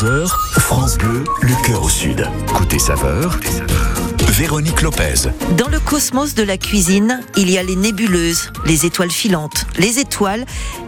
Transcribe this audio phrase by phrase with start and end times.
[0.00, 2.26] 11h, France Bleu, le cœur au sud.
[2.54, 3.38] Côté saveur,
[4.30, 5.28] Véronique Lopez.
[5.58, 9.98] Dans le cosmos de la cuisine, il y a les nébuleuses, les étoiles filantes, les
[9.98, 10.46] étoiles,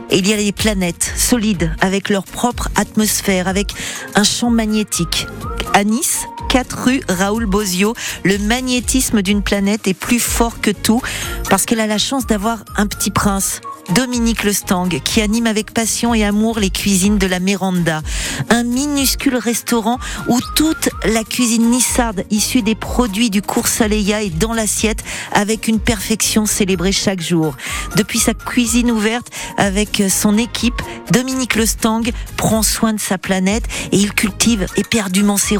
[0.08, 3.74] et il y a les planètes solides avec leur propre atmosphère, avec
[4.14, 5.26] un champ magnétique.
[5.74, 7.94] À Nice, 4 rue Raoul Bozio,
[8.24, 11.00] le magnétisme d'une planète est plus fort que tout
[11.48, 16.14] parce qu'elle a la chance d'avoir un petit prince Dominique Lestang, qui anime avec passion
[16.14, 18.00] et amour les cuisines de la Méranda.
[18.48, 19.98] Un minuscule restaurant
[20.28, 25.02] où toute la cuisine nissarde issue des produits du cours Saleya est dans l'assiette
[25.32, 27.56] avec une perfection célébrée chaque jour.
[27.96, 29.28] Depuis sa cuisine ouverte
[29.58, 30.80] avec son équipe,
[31.10, 32.02] Dominique Lestang
[32.36, 35.56] prend soin de sa planète et il cultive éperdument ses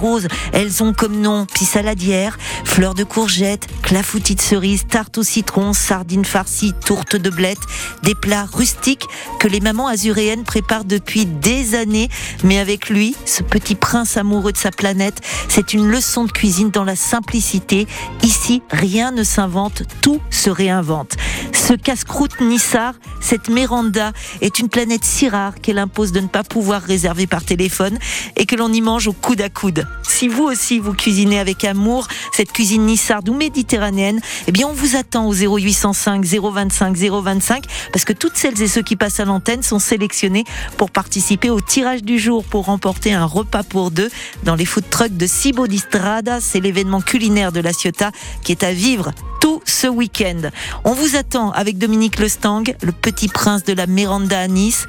[0.52, 6.24] Elles ont comme nom pissaladière, fleurs de courgettes, clafoutis de cerises, tarte au citron, sardines
[6.24, 7.60] farcies, tourte de blettes,
[8.02, 9.06] des plats rustiques
[9.38, 12.08] que les mamans azuréennes préparent depuis des années.
[12.42, 16.70] Mais avec lui, ce petit prince amoureux de sa planète, c'est une leçon de cuisine
[16.70, 17.86] dans la simplicité.
[18.22, 21.16] Ici, rien ne s'invente, tout se réinvente.
[21.52, 26.42] Ce casse-croûte Nissar, cette Méranda, est une planète si rare qu'elle impose de ne pas
[26.42, 27.98] pouvoir réserver par téléphone
[28.36, 29.86] et que l'on y mange au coude à coude.
[30.02, 34.72] Si vous aussi vous cuisinez avec amour cette cuisine nissarde ou méditerranéenne, eh bien on
[34.72, 39.24] vous attend au 0805 025 025 parce que toutes celles et ceux qui passent à
[39.24, 40.44] l'antenne sont sélectionnés
[40.76, 44.10] pour participer au tirage du jour pour remporter un repas pour deux
[44.44, 46.40] dans les food trucks de Cibo d'Istrada.
[46.40, 50.50] C'est l'événement culinaire de la Ciotat qui est à vivre tout ce week-end.
[50.84, 54.86] On vous attend avec Dominique Lestang, le petit prince de la Méranda à Nice,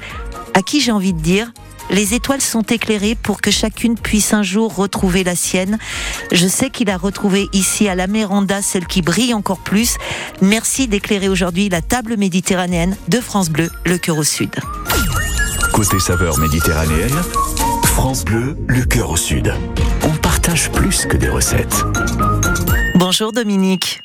[0.54, 1.52] à qui j'ai envie de dire
[1.90, 5.78] les étoiles sont éclairées pour que chacune puisse un jour retrouver la sienne.
[6.32, 9.96] Je sais qu'il a retrouvé ici à la Méranda celle qui brille encore plus.
[10.40, 14.54] Merci d'éclairer aujourd'hui la table méditerranéenne de France Bleu, le cœur au sud.
[15.72, 17.22] Côté saveur méditerranéenne,
[17.84, 19.54] France Bleu, le cœur au sud.
[20.02, 21.84] On partage plus que des recettes.
[22.96, 24.02] Bonjour Dominique.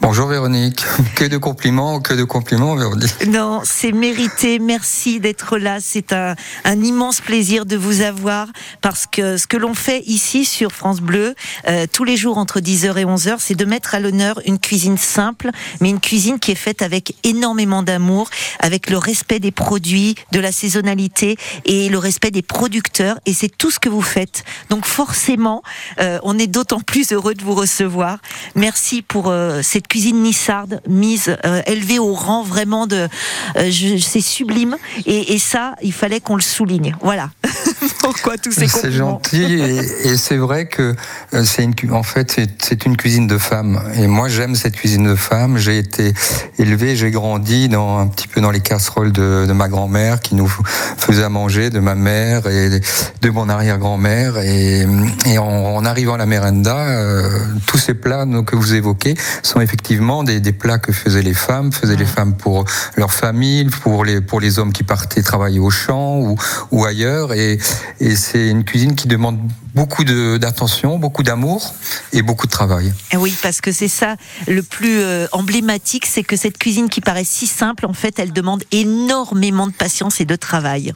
[0.00, 0.84] Bonjour Véronique.
[1.14, 3.26] Que de compliments, que de compliments Véronique.
[3.28, 4.58] Non, c'est mérité.
[4.58, 5.78] Merci d'être là.
[5.80, 6.34] C'est un,
[6.64, 8.48] un, immense plaisir de vous avoir
[8.80, 11.34] parce que ce que l'on fait ici sur France Bleu,
[11.68, 14.98] euh, tous les jours entre 10h et 11h, c'est de mettre à l'honneur une cuisine
[14.98, 15.50] simple,
[15.80, 18.28] mais une cuisine qui est faite avec énormément d'amour,
[18.58, 23.18] avec le respect des produits, de la saisonnalité et le respect des producteurs.
[23.24, 24.44] Et c'est tout ce que vous faites.
[24.68, 25.62] Donc forcément,
[26.00, 28.18] euh, on est d'autant plus heureux de vous recevoir.
[28.56, 33.08] Merci pour euh, cette cuisine nissarde mise, euh, élevée au rang vraiment de,
[33.56, 34.76] euh, c'est sublime.
[35.06, 36.94] Et, et, ça, il fallait qu'on le souligne.
[37.02, 37.30] Voilà.
[38.00, 40.94] Pourquoi tous ces C'est gentil et, et c'est vrai que
[41.32, 43.82] euh, c'est une, en fait, c'est une cuisine de femme.
[43.96, 45.56] Et moi, j'aime cette cuisine de femme.
[45.56, 46.12] J'ai été
[46.58, 50.34] élevé, j'ai grandi dans un petit peu dans les casseroles de, de ma grand-mère qui
[50.34, 50.50] nous
[50.96, 52.80] faisait à manger, de ma mère et
[53.20, 54.38] de mon arrière-grand-mère.
[54.38, 54.86] Et,
[55.26, 57.28] et en, en, arrivant à la Merenda, euh,
[57.66, 59.14] tous ces plats que vous évoquez
[59.54, 62.64] sont effectivement des, des, plats que faisaient les femmes, faisaient les femmes pour
[62.96, 66.36] leur famille, pour les pour les hommes qui partaient travailler au champ ou,
[66.72, 67.32] ou ailleurs.
[67.32, 67.58] Et,
[68.00, 69.38] et c'est une cuisine qui demande
[69.74, 71.74] beaucoup d'attention, beaucoup d'amour
[72.12, 72.92] et beaucoup de travail.
[73.12, 74.16] Et oui, parce que c'est ça
[74.48, 78.32] le plus euh, emblématique, c'est que cette cuisine qui paraît si simple, en fait, elle
[78.32, 80.94] demande énormément de patience et de travail.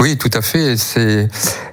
[0.00, 0.76] Oui, tout à fait.
[0.76, 1.28] C'est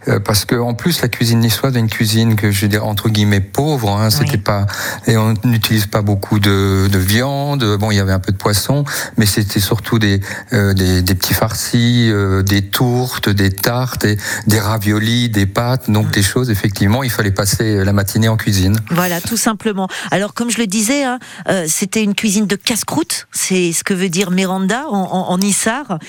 [0.07, 3.09] euh, parce que en plus la cuisine niçoise est une cuisine que je dire entre
[3.09, 3.89] guillemets pauvre.
[3.89, 4.37] Hein, C'était oui.
[4.37, 4.65] pas
[5.07, 7.77] et on n'utilise pas beaucoup de, de, viande.
[7.77, 8.83] Bon, il y avait un peu de poisson,
[9.17, 10.21] mais c'était surtout des,
[10.53, 15.89] euh, des, des petits farcis, euh, des tourtes, des tartes, et des raviolis, des pâtes.
[15.89, 16.11] Donc mmh.
[16.11, 18.79] des choses effectivement, il fallait passer la matinée en cuisine.
[18.91, 19.87] Voilà, tout simplement.
[20.09, 21.19] Alors comme je le disais, hein,
[21.49, 23.27] euh, c'était une cuisine de casse-croûte.
[23.31, 25.99] C'est ce que veut dire Miranda en, en, en Issar.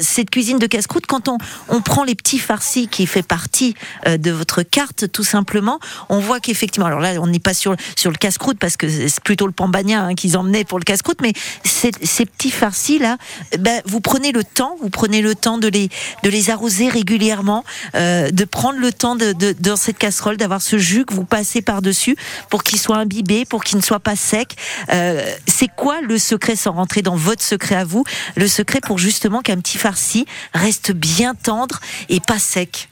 [0.00, 1.38] cette cuisine de casse-croûte, quand on
[1.68, 3.74] on prend les petits farcis qui fait partie
[4.06, 5.78] euh, de votre carte, tout simplement,
[6.08, 9.22] on voit qu'effectivement, alors là, on n'est pas sur, sur le casse-croûte parce que c'est
[9.22, 11.32] plutôt le pambagna hein, qu'ils emmenaient pour le casse-croûte, mais
[11.64, 11.90] ces,
[12.26, 13.16] petits farcis là,
[13.58, 15.88] ben, vous prenez le temps, vous prenez le temps de les,
[16.22, 17.64] de les arroser régulièrement,
[17.94, 21.62] euh, de prendre le temps de, dans cette casserole, d'avoir ce jus que vous passez
[21.62, 22.16] par-dessus
[22.48, 24.56] pour qu'il soit imbibé, pour qu'il ne soit pas sec.
[24.92, 28.04] Euh, c'est quoi le secret, sans rentrer dans votre secret à vous,
[28.36, 32.88] le secret pour justement qu'un petit farci reste bien tendre et pas sec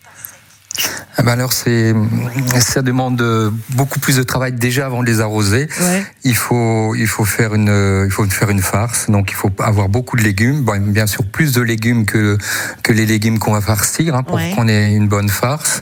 [1.16, 1.92] ah ben alors c'est
[2.60, 3.20] ça demande
[3.70, 5.66] beaucoup plus de travail déjà avant de les arroser.
[5.80, 6.06] Ouais.
[6.22, 9.88] Il faut il faut faire une il faut faire une farce donc il faut avoir
[9.88, 12.38] beaucoup de légumes bon, bien sûr plus de légumes que
[12.84, 14.52] que les légumes qu'on va farcir hein, pour Ouais.
[14.54, 15.80] qu'on ait une bonne farce.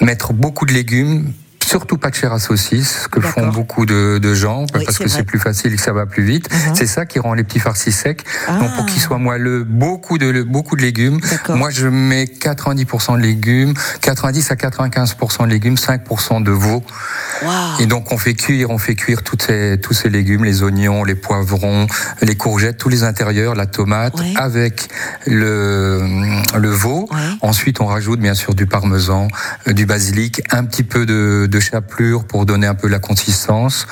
[0.00, 1.32] Mettre beaucoup de légumes
[1.66, 5.08] Surtout pas de chair à saucisse, ce que font beaucoup de, de gens, parce que
[5.08, 6.48] c'est plus facile et que ça va plus vite.
[6.48, 6.74] Uh-huh.
[6.74, 8.22] C'est ça qui rend les petits farcis secs.
[8.60, 9.06] Donc pour qu'ils ah.
[9.06, 11.20] soient moelleux, beaucoup de beaucoup de légumes.
[11.48, 16.84] Moi je mets 90% de légumes, 90 à 95% de légumes, 5% de veau.
[17.80, 21.02] Et donc on fait cuire, on fait cuire toutes ces, tous ces légumes, les oignons,
[21.02, 21.88] les poivrons,
[22.22, 24.88] les courgettes, tous les intérieurs, la tomate, avec
[25.26, 26.00] le,
[26.56, 27.08] le veau.
[27.40, 29.28] Ensuite on rajoute bien sûr du parmesan,
[29.68, 33.86] euh, du basilic, un petit peu de, de chapelure pour donner un peu la consistance.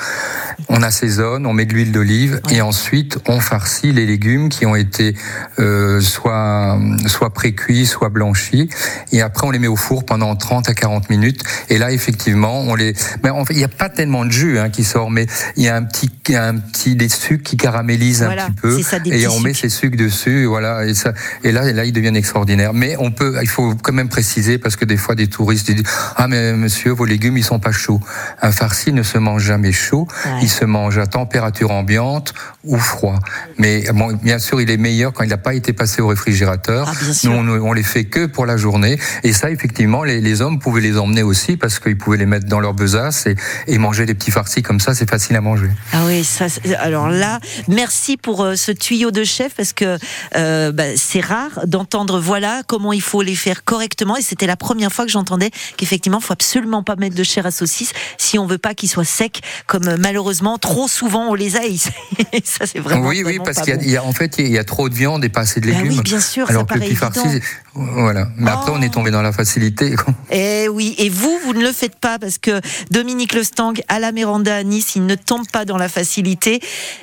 [0.69, 4.75] On assaisonne, on met de l'huile d'olive et ensuite on farcit les légumes qui ont
[4.75, 5.15] été
[5.59, 8.69] euh, soit soit pré-cuits, soit blanchis.
[9.11, 11.43] Et après on les met au four pendant 30 à 40 minutes.
[11.69, 14.57] Et là effectivement on les mais en fait il n'y a pas tellement de jus
[14.59, 15.25] hein, qui sort mais
[15.55, 18.79] il y a un petit un petit des sucres qui caramélisent un petit peu.
[19.05, 21.13] et on met ces sucres dessus voilà et ça
[21.43, 22.73] et là et là ils deviennent extraordinaires.
[22.73, 25.83] Mais on peut il faut quand même préciser parce que des fois des touristes disent
[26.15, 27.99] ah mais monsieur vos légumes ils sont pas chauds
[28.41, 30.07] un farci ne se mange jamais chaud
[30.41, 33.19] il se mange à température ambiante ou froid.
[33.57, 36.89] Mais bon, bien sûr, il est meilleur quand il n'a pas été passé au réfrigérateur.
[36.89, 36.93] Ah,
[37.23, 38.97] Nous, on, on, les fait que pour la journée.
[39.23, 42.47] Et ça, effectivement, les, les hommes pouvaient les emmener aussi parce qu'ils pouvaient les mettre
[42.47, 43.35] dans leur besace et,
[43.67, 44.95] et, manger des petits farcis comme ça.
[44.95, 45.69] C'est facile à manger.
[45.93, 46.47] Ah oui, ça.
[46.79, 49.97] Alors là, merci pour euh, ce tuyau de chef parce que
[50.35, 54.17] euh, bah, c'est rare d'entendre voilà comment il faut les faire correctement.
[54.17, 57.51] Et c'était la première fois que j'entendais qu'effectivement, faut absolument pas mettre de chair à
[57.51, 61.55] saucisse si on veut pas qu'il soit sec, comme euh, malheureusement trop souvent on les
[61.55, 61.61] a.
[62.43, 63.07] ça, c'est vraiment.
[63.07, 65.29] Oui, oui, parce qu'il y, a en fait, il y a trop de viande et
[65.29, 65.97] pas assez de bah légumes.
[65.97, 66.49] oui, bien sûr.
[66.49, 67.41] Alors que le petit farci,
[67.75, 68.29] voilà.
[68.37, 69.95] Mais après, on est tombé dans la facilité.
[70.31, 70.95] Et eh oui.
[70.97, 74.63] Et vous, vous ne le faites pas parce que Dominique Lestang à la Méranda à
[74.63, 76.61] Nice, il ne tombe pas dans la facilité.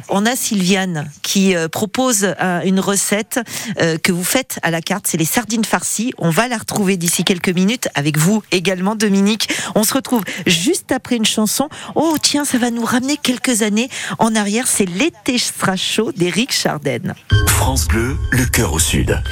[0.09, 3.41] On a Sylviane qui euh, propose euh, une recette
[3.81, 5.07] euh, que vous faites à la carte.
[5.07, 6.13] C'est les sardines farcies.
[6.19, 9.49] On va la retrouver d'ici quelques minutes avec vous également, Dominique.
[9.75, 11.69] On se retrouve juste après une chanson.
[11.95, 14.67] Oh, tiens, ça va nous ramener quelques années en arrière.
[14.67, 17.15] C'est l'été sera chaud d'Éric Chardenne.
[17.47, 19.23] France Bleu, le cœur au sud.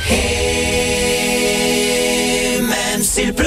[3.02, 3.46] S'il pleut,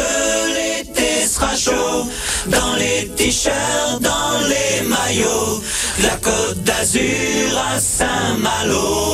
[0.56, 2.08] l'été sera chaud.
[2.48, 5.62] Dans les t-shirts, dans les maillots,
[6.02, 9.14] la côte d'Azur à Saint-Malo.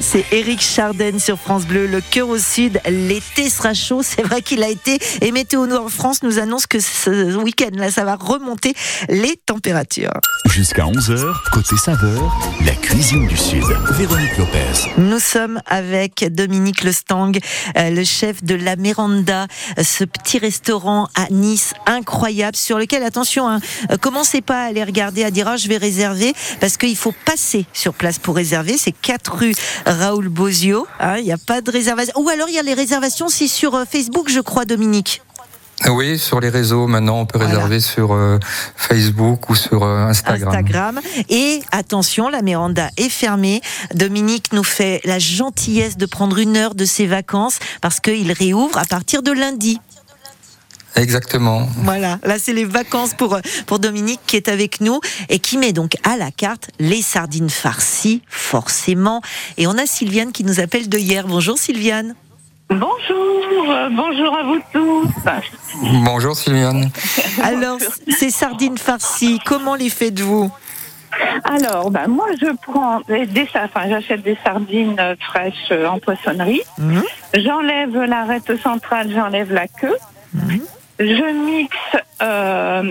[0.00, 2.80] C'est Eric Charden sur France Bleu, le cœur au sud.
[2.86, 4.98] L'été sera chaud, c'est vrai qu'il a été.
[5.22, 8.74] Et Météo Nord France nous annonce que ce week-end, là, ça va remonter
[9.08, 10.12] les températures.
[10.50, 12.36] Jusqu'à 11h, côté saveur,
[12.66, 13.64] la cuisine du Sud.
[13.92, 14.90] Véronique Lopez.
[14.98, 17.32] Nous sommes avec Dominique Lestang,
[17.76, 19.46] euh, le chef de la Miranda,
[19.82, 24.84] ce petit restaurant à Nice incroyable sur lequel, attention, hein, euh, commencez pas à aller
[24.84, 28.76] regarder, à dire ah, je vais réserver, parce qu'il faut passer sur place pour réserver.
[28.76, 29.54] C'est 4 rue
[29.86, 30.86] Raoul Bozio.
[31.00, 32.12] Hein, il n'y a pas de réservation.
[32.16, 35.22] Ou alors il y a les réservations, c'est sur euh, Facebook, je crois, Dominique.
[35.86, 38.38] Oui, sur les réseaux, maintenant, on peut réserver sur euh,
[38.74, 40.48] Facebook ou sur euh, Instagram.
[40.48, 41.00] Instagram.
[41.28, 43.60] Et attention, la Miranda est fermée.
[43.94, 48.76] Dominique nous fait la gentillesse de prendre une heure de ses vacances parce qu'il réouvre
[48.76, 49.80] à partir de lundi.
[50.96, 51.68] Exactement.
[51.84, 55.72] Voilà, là c'est les vacances pour, pour Dominique qui est avec nous et qui met
[55.72, 59.22] donc à la carte les sardines farcies, forcément.
[59.56, 61.26] Et on a Sylviane qui nous appelle de hier.
[61.26, 62.14] Bonjour Sylviane.
[62.70, 65.08] Bonjour, euh, bonjour à vous tous.
[66.04, 66.90] Bonjour Sylviane.
[67.42, 67.78] Alors,
[68.18, 70.50] ces sardines farcies, comment les faites-vous?
[71.44, 76.60] Alors, bah, moi je prends des, enfin, j'achète des sardines fraîches en poissonnerie.
[76.78, 77.02] Mhm.
[77.34, 79.96] J'enlève l'arête centrale, j'enlève la queue.
[80.34, 80.60] Mhm.
[80.98, 82.82] Je mixe euh,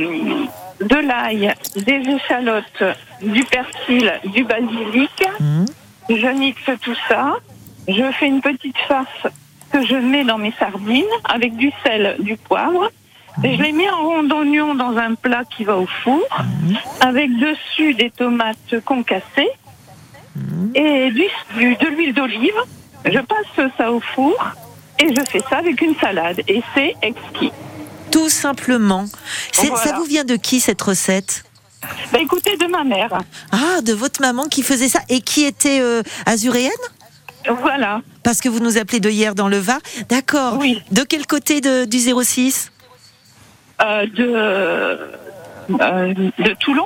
[0.80, 2.84] de l'ail, des échalotes,
[3.22, 5.24] du persil, du basilic.
[5.40, 5.66] Mhm.
[6.10, 7.36] Je mixe tout ça.
[7.88, 9.28] Je fais une petite farce
[9.72, 12.90] que je mets dans mes sardines avec du sel, du poivre.
[13.44, 16.22] Et je les mets en rond d'oignon dans un plat qui va au four,
[17.02, 19.50] avec dessus des tomates concassées
[20.74, 21.26] et du,
[21.58, 22.60] du- de l'huile d'olive.
[23.06, 24.34] Je passe ça au four
[25.00, 26.42] et je fais ça avec une salade.
[26.48, 27.52] Et c'est exquis.
[28.12, 29.06] Tout simplement.
[29.56, 29.76] Voilà.
[29.78, 31.44] Ça vous vient de qui cette recette?
[32.12, 33.20] Bah, écoutez, de ma mère.
[33.52, 36.72] Ah, de votre maman qui faisait ça et qui était euh, azuréenne?
[37.62, 38.02] Voilà.
[38.24, 39.80] Parce que vous nous appelez de hier dans le Var.
[40.10, 40.58] D'accord.
[40.60, 40.82] Oui.
[40.92, 42.72] De quel côté de- du 06
[43.82, 46.86] Euh, de, euh, de Toulon.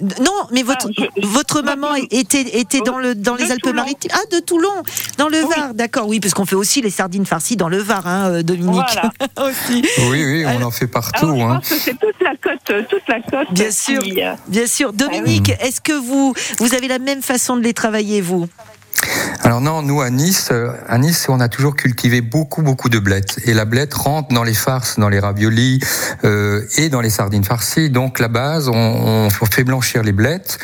[0.00, 4.10] Non, mais votre, Ah, je- votre maman était, était dans, le, dans les Alpes-Maritimes.
[4.14, 4.68] Ah, de Toulon,
[5.16, 5.54] dans le Oui.
[5.56, 6.06] Var, d'accord.
[6.06, 8.74] Oui, parce qu'on fait aussi les sardines farcies dans le Var, hein, euh, Dominique.
[8.74, 9.10] Voilà.
[9.48, 9.82] aussi.
[10.10, 11.34] Oui, oui, on en fait Alors, partout.
[11.36, 11.54] je hein.
[11.60, 13.52] pense que c'est toute la côte, toute la côte.
[13.52, 14.02] Bien sûr.
[14.48, 14.92] Bien sûr.
[14.92, 18.46] Dominique, est-ce que vous, vous avez la même façon de les travailler, vous?
[19.42, 22.98] Alors non, nous à Nice, euh, à Nice, on a toujours cultivé beaucoup, beaucoup de
[22.98, 23.38] blettes.
[23.44, 25.78] Et la blette rentre dans les farces, dans les raviolis
[26.24, 27.90] euh, et dans les sardines farcies.
[27.90, 30.58] Donc la base, on, on fait blanchir les blettes,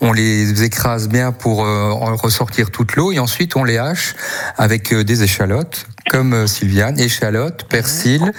[0.00, 4.14] on les écrase bien pour euh, ressortir toute l'eau et ensuite on les hache
[4.58, 8.32] avec euh, des échalotes, comme euh, Sylviane, échalotes, persil.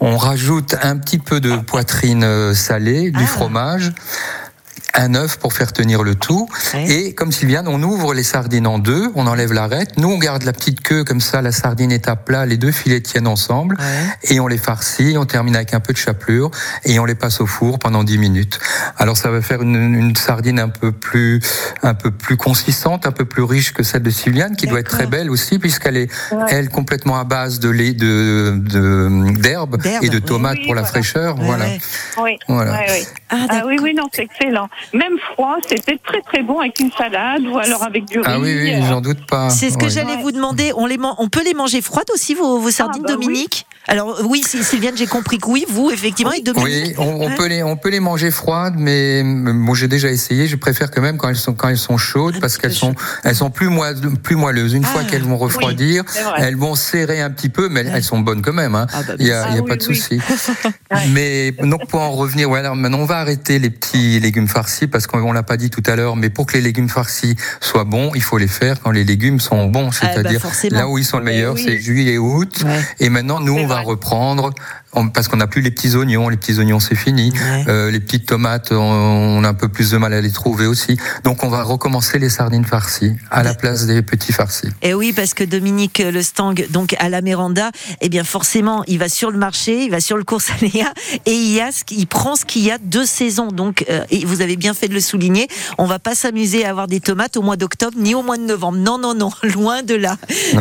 [0.00, 3.26] On rajoute un petit peu de poitrine salée, du Ah.
[3.26, 3.92] fromage.
[4.96, 6.48] Un œuf pour faire tenir le tout.
[6.74, 6.90] Ouais.
[6.90, 9.96] Et comme Sylviane, on ouvre les sardines en deux, on enlève l'arête.
[9.98, 12.72] Nous, on garde la petite queue, comme ça, la sardine est à plat, les deux
[12.72, 13.76] filets tiennent ensemble.
[14.24, 16.50] Et on les farcit, on termine avec un peu de chapelure
[16.84, 18.58] et on les passe au four pendant 10 minutes.
[18.96, 21.40] Alors ça va faire une, une sardine un peu plus,
[21.82, 24.90] un peu plus consistante, un peu plus riche que celle de Sylviane, qui doit être
[24.90, 26.44] très belle aussi, puisqu'elle est, Ouais.
[26.50, 30.80] elle, complètement à base de lait, de, de- d'herbe et de tomates Oui, pour la
[30.82, 30.90] voilà.
[30.90, 31.38] fraîcheur.
[31.38, 31.64] Ouais, voilà.
[32.22, 32.38] Oui.
[32.48, 32.72] Voilà.
[32.72, 33.06] Ouais, ouais.
[33.30, 34.68] Ah, Ah oui, oui, non, c'est excellent.
[34.92, 38.24] Même froid, c'était très très bon avec une salade ou alors avec du riz.
[38.28, 39.50] Ah oui, oui, j'en doute pas.
[39.50, 39.90] C'est ce que Ouais.
[39.90, 40.22] j'allais Ouais.
[40.22, 40.72] vous demander.
[40.76, 43.46] On, les man- on peut les manger froides aussi, vos, vos sardines, bah oui.
[43.88, 46.86] Alors, oui, si- Sylviane, j'ai compris que oui, vous, effectivement, Dominique.
[46.88, 47.34] Oui, on, on Ouais.
[47.36, 50.46] peut les, on peut les manger froides, mais moi j'ai déjà essayé.
[50.46, 52.94] Je préfère quand même quand elles sont, quand elles sont chaudes, Un parce qu'elles sont,
[53.24, 53.68] elles sont plus,
[54.22, 54.74] plus moelleuses.
[54.74, 56.02] Une Ah, fois qu'elles vont refroidir,
[56.38, 58.74] elles vont serrer un petit peu, mais elles, elles sont bonnes quand même.
[58.74, 58.86] Hein.
[58.92, 59.64] Ah bah, Il y a, il y a sûr.
[59.66, 60.20] pas Ah de oui, souci.
[61.12, 64.86] Mais donc pour en revenir, ouais, alors maintenant on va arrêter les petits légumes farcis
[64.86, 67.84] parce qu'on l'a pas dit tout à l'heure, mais pour que les légumes farcis soient
[67.84, 70.78] bons, il faut les faire quand les légumes sont bons, Ah, bah, c'est-à-dire forcément.
[70.78, 71.62] là où ils sont le Mais meilleur, oui.
[71.64, 72.62] c'est juillet et août.
[72.64, 72.80] Ouais.
[73.00, 74.50] Et maintenant, nous, on va reprendre,
[75.12, 76.28] parce qu'on n'a plus les petits oignons.
[76.28, 77.32] Les petits oignons, c'est fini.
[77.32, 77.64] Ouais.
[77.68, 80.96] Euh, les petites tomates, on, a un peu plus de mal à les trouver aussi.
[81.24, 84.68] Donc, on va recommencer les sardines farcies à la place des petits farcis.
[84.82, 88.98] Et oui, parce que Dominique Le Stang, donc à la Méranda, eh bien forcément, il
[88.98, 90.92] va sur le marché, il va sur le cours Aléa
[91.26, 93.48] et il, y a ce il prend ce qu'il y a de saison.
[93.48, 96.70] Donc, euh, et vous avez bien fait de le souligner, on va pas s'amuser à
[96.70, 98.78] avoir des tomates au mois d'octobre ni au mois de novembre.
[98.78, 100.16] Non, non, non, loin de là.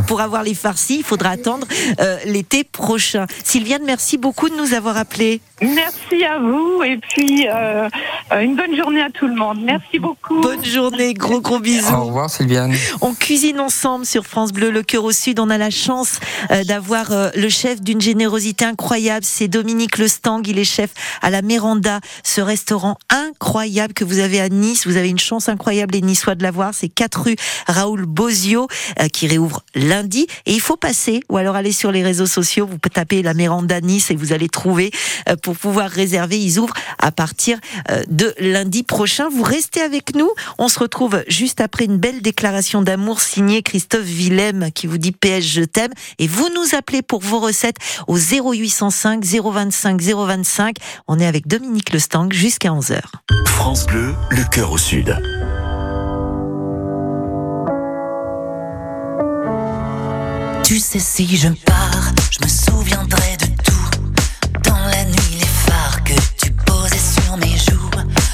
[0.08, 1.68] Pour avoir les farcis, il faudra attendre
[2.02, 3.26] euh, l'été prochain.
[3.26, 3.26] prochain.
[3.44, 5.42] Sylviane, merci beaucoup de nous avoir appelés.
[5.62, 7.88] Merci à vous et puis euh,
[8.42, 9.60] une bonne journée à tout le monde.
[9.64, 10.42] Merci beaucoup.
[10.42, 11.94] Bonne journée, gros gros bisous.
[11.94, 12.74] Au revoir Sylviane.
[13.00, 15.40] On cuisine ensemble sur France Bleu, le cœur au sud.
[15.40, 16.20] On a la chance
[16.52, 19.24] euh, d'avoir euh, le chef d'une générosité incroyable.
[19.24, 20.42] C'est Dominique Le Stang.
[20.46, 20.90] Il est chef
[21.22, 24.86] à la Méranda, ce restaurant incroyable que vous avez à Nice.
[24.86, 26.74] Vous avez une chance incroyable, les Niçois, de l'avoir.
[26.74, 27.36] C'est 4 rue
[27.68, 28.68] Raoul Bozio
[29.00, 30.28] euh, qui réouvre lundi.
[30.46, 32.68] Et il faut passer ou alors aller sur les réseaux sociaux.
[32.70, 34.92] Vous tapez la Méranda Nice et vous allez trouver
[35.30, 36.40] euh, pour pouvoir réserver.
[36.40, 37.60] Ils ouvrent à partir
[37.92, 39.30] euh, de lundi prochain.
[39.30, 40.32] Vous restez avec nous.
[40.58, 45.12] On se retrouve juste après une belle déclaration d'amour signée Christophe Willem qui vous dit
[45.12, 45.92] PS je t'aime.
[46.18, 50.78] Et vous nous appelez pour vos recettes au 0805 025 025.
[51.08, 53.02] On est avec Dominique Le Stang jusqu'à 11h.
[53.46, 55.16] France Bleu, le cœur au sud.
[60.64, 63.35] Tu sais si je pars, je me souviendrai
[67.38, 67.90] mes joues.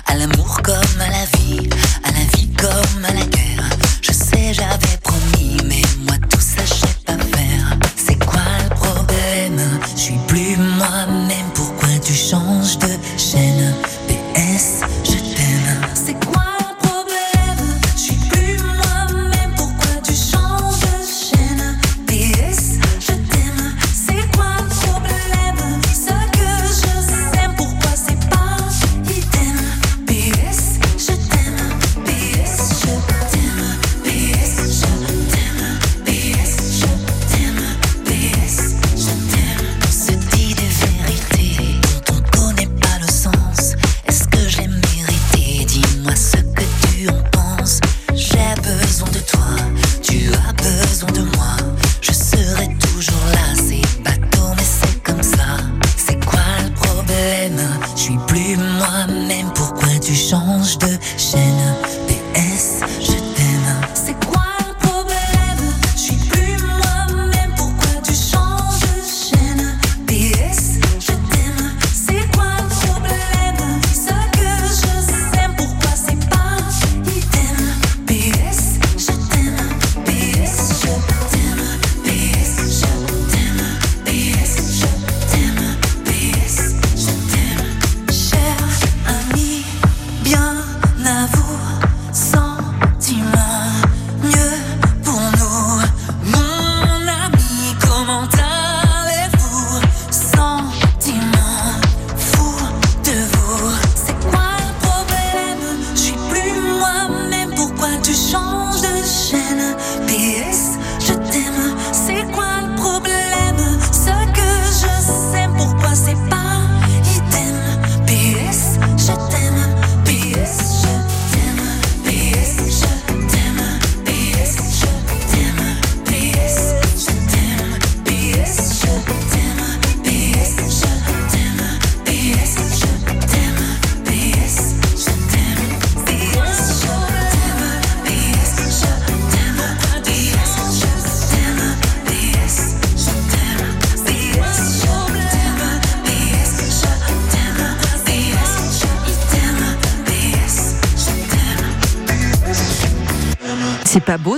[0.06, 1.70] À l'amour comme à la vie,
[2.04, 3.70] à la vie comme à la guerre.
[4.02, 6.64] Je sais, j'avais promis, mais moi tout ça,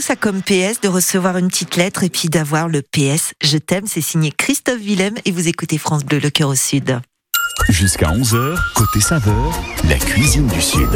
[0.02, 3.86] ça comme PS de recevoir une petite lettre et puis d'avoir le PS Je t'aime.
[3.86, 7.02] C'est signé Christophe Willem et vous écoutez France Bleu, le cœur au sud.
[7.70, 9.52] Jusqu'à 11h, côté saveur,
[9.88, 10.90] la cuisine du Sud.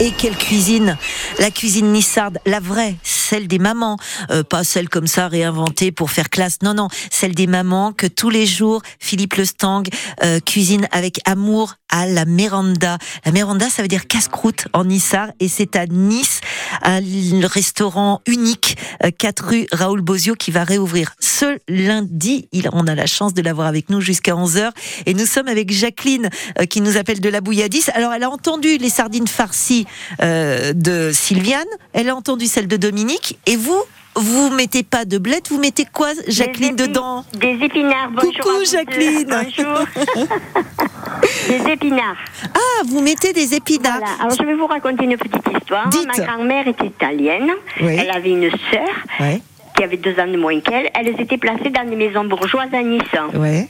[0.00, 0.96] Et quelle cuisine?
[1.38, 3.98] La cuisine nissarde, la vraie, celle des mamans,
[4.30, 6.58] Euh, pas celle comme ça réinventée pour faire classe.
[6.62, 9.82] Non, non, celle des mamans que tous les jours Philippe Le Stang
[10.24, 12.98] euh, cuisine avec amour à la Méranda.
[13.24, 16.40] La Méranda, ça veut dire casse-croûte en Nissard et c'est à Nice,
[16.82, 17.00] un
[17.46, 22.48] restaurant unique, euh, 4 rue Raoul Bozio qui va réouvrir ce lundi.
[22.52, 24.70] Il, on a la chance de l'avoir avec nous jusqu'à 11h
[25.06, 26.28] et nous sommes avec Jacqueline
[26.58, 27.84] euh, qui nous appelle de la Bouilladis.
[27.94, 29.86] Alors elle a entendu les sardines farcies
[30.22, 33.82] euh, de Sylviane, elle a entendu celle de Dominique et vous
[34.14, 38.10] vous mettez pas de blette, vous mettez quoi, Jacqueline, Des dedans Des épinards.
[38.12, 38.64] Bonjour Coucou.
[38.64, 39.28] Jacqueline.
[39.28, 39.86] Bonjour.
[41.48, 42.16] des épinards.
[42.54, 43.98] Ah, vous mettez des épinards.
[43.98, 44.14] Voilà.
[44.20, 45.88] Alors je vais vous raconter une petite histoire.
[45.90, 46.06] Dites.
[46.18, 47.50] Ma grand-mère était italienne.
[47.82, 47.96] Oui.
[47.98, 48.88] Elle avait une sœur
[49.20, 49.42] Ouais,
[49.76, 50.88] qui avait deux ans de moins qu'elle.
[50.94, 53.02] Elles étaient placées dans des maisons bourgeoises à Nice.
[53.34, 53.68] ouais.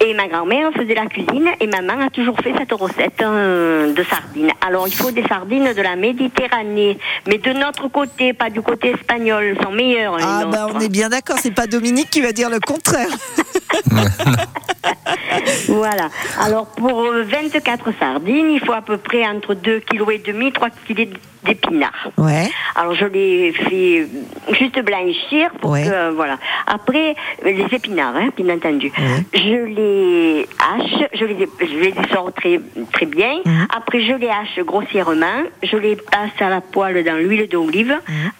[0.00, 4.02] Et ma grand-mère faisait la cuisine et maman a toujours fait cette recette euh, de
[4.02, 4.50] sardines.
[4.66, 8.90] Alors il faut des sardines de la Méditerranée, mais de notre côté, pas du côté
[8.90, 10.16] espagnol, elles sont meilleures.
[10.18, 10.74] les Ah bah nôtres.
[10.76, 13.08] on est bien d'accord, c'est pas Dominique qui va dire le contraire.
[15.68, 16.08] Voilà.
[16.40, 20.52] Alors pour euh, 24 sardines, il faut à peu près entre 2 kg et demi,
[20.52, 21.08] 3 kg
[21.44, 22.10] d'épinards.
[22.16, 22.48] Ouais.
[22.76, 25.84] Alors je les fais euh, juste blanchir pour Ouais.
[25.84, 26.38] que euh, voilà.
[26.66, 27.10] Après
[27.44, 28.92] euh, les épinards, hein, bien entendu.
[29.34, 32.60] Je les hache, je les je les sors très
[32.92, 33.40] très bien.
[33.76, 37.98] Après je les hache grossièrement, je les passe à la poêle dans l'huile d'olive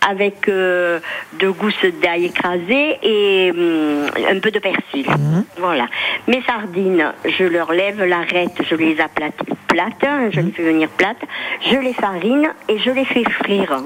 [0.09, 0.99] avec euh,
[1.39, 5.07] deux gousses d'ail écrasées et hum, un peu de persil.
[5.25, 5.45] Mhm.
[5.59, 5.87] Voilà.
[6.29, 11.23] Mes sardines, je leur lève l'arête, je les aplatis plates, je les fais venir plates,
[11.71, 13.83] je les farine et je les fais frire.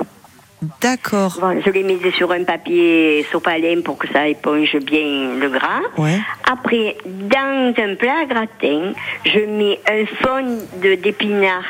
[0.81, 1.39] D'accord.
[1.65, 5.83] Je les mets sur un papier sopalin pour que ça éponge bien le gras.
[5.97, 6.19] Ouais.
[6.51, 8.93] Après, dans un plat gratin,
[9.25, 11.63] je mets un fond de- d'épinards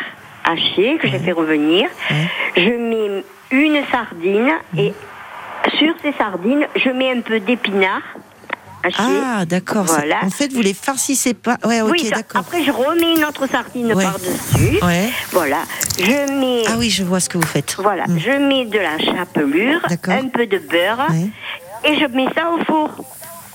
[0.44, 1.87] hachés que j'ai fait revenir.
[2.57, 4.94] Je mets une sardine et
[5.78, 8.09] sur ces sardines, je mets un peu d'épinards
[8.98, 9.85] Ah d'accord.
[9.85, 10.16] Voilà.
[10.24, 11.59] En fait, vous les farcissez pas.
[11.64, 12.40] Ouais, ok, oui, d'accord.
[12.40, 14.05] après je remets une autre sardine Ouais.
[14.05, 14.79] par-dessus.
[14.83, 15.11] Ouais.
[15.33, 15.59] Voilà.
[15.98, 17.77] Je mets Ah oui, je vois ce que vous faites.
[17.79, 18.18] voilà, Mm.
[18.18, 21.31] je mets de la chapelure, un peu de beurre Ouais.
[21.90, 23.05] et je mets ça au four.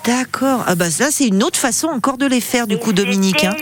[0.05, 0.63] D'accord.
[0.67, 3.45] Ah bah ça, c'est une autre façon encore de les faire, du coup, Dominique.
[3.45, 3.55] hein.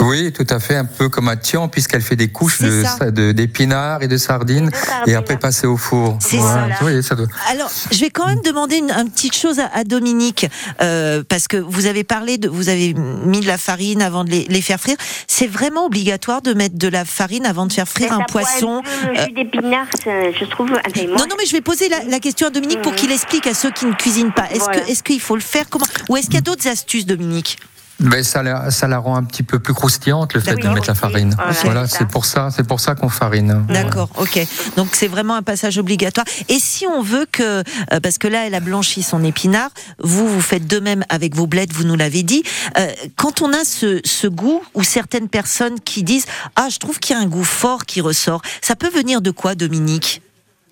[0.00, 3.32] Oui, tout à fait, un peu comme un tian, puisqu'elle fait des couches de- de-
[3.32, 5.12] d'épinards et de sardines, Et de sardines.
[5.12, 6.16] et après passer au four.
[6.20, 6.76] C'est Voilà.
[6.78, 6.84] ça.
[6.84, 9.84] Oui, ça doit- Alors, je vais quand même demander une, une petite chose à, à
[9.84, 10.46] Dominique,
[10.80, 14.30] euh, parce que vous avez parlé de, vous avez mis de la farine avant de
[14.30, 14.96] les, les faire frire.
[15.26, 18.82] C'est vraiment obligatoire de mettre de la farine avant de faire frire Mais un poisson.
[19.04, 20.68] Un le jus d'épinards, je trouve.
[20.70, 22.98] Non, non, mais je vais poser la, la question à Dominique pour Mhm.
[22.98, 24.46] qu'il explique à ceux qui ne cuisinent pas.
[24.50, 24.80] Est-ce Voilà.
[24.80, 25.64] que, est-ce qu'il faut le faire?
[25.68, 27.58] Comment Ou est-ce qu'il y a d'autres astuces, Dominique?
[28.00, 30.70] Mais ça la, ça la rend un petit peu plus croustillante le fait D'accord.
[30.70, 31.34] de mettre la farine.
[31.36, 33.64] voilà, Voilà, c'est pour ça, c'est pour ça qu'on farine.
[33.68, 34.46] D'accord, ok.
[34.76, 36.26] Donc c'est vraiment un passage obligatoire.
[36.48, 39.70] Et si on veut que, euh, parce que là elle a blanchi son épinard,
[40.02, 42.42] vous vous faites de même avec vos blettes, vous nous l'avez dit.
[42.78, 46.98] Euh, quand on a ce, ce goût ou certaines personnes qui disent ah je trouve
[46.98, 50.22] qu'il y a un goût fort qui ressort, ça peut venir de quoi, Dominique?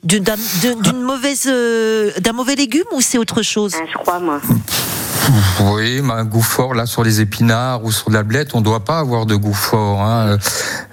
[0.05, 3.75] D'une d'un- d'une- d'une mauvaise, euh, d'un mauvais légume ou c'est autre chose?
[3.75, 4.41] Hein, je crois, moi.
[5.61, 8.85] Oui, mais un goût fort là sur les épinards ou sur la blette, on doit
[8.85, 10.01] pas avoir de goût fort.
[10.01, 10.39] Hein.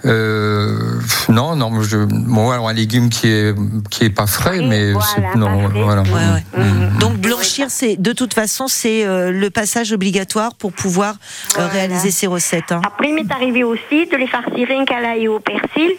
[0.06, 3.56] Euh, non, non, je, bon, alors un légume qui est
[3.92, 5.84] qui est pas frais, Oui, mais voilà, c'est- non, pas frais.
[5.84, 6.02] voilà.
[6.02, 6.10] Ouais,
[6.58, 6.64] ouais.
[6.66, 6.98] Mhm.
[7.00, 11.18] Donc blanchir, c'est de toute façon c'est euh, le passage obligatoire pour pouvoir euh,
[11.56, 11.70] Voilà.
[11.70, 12.72] réaliser ces recettes.
[12.74, 12.82] hein.
[12.86, 15.92] Après, il m'est arrivé aussi de les farcir rien qu'à l'ail et au persil.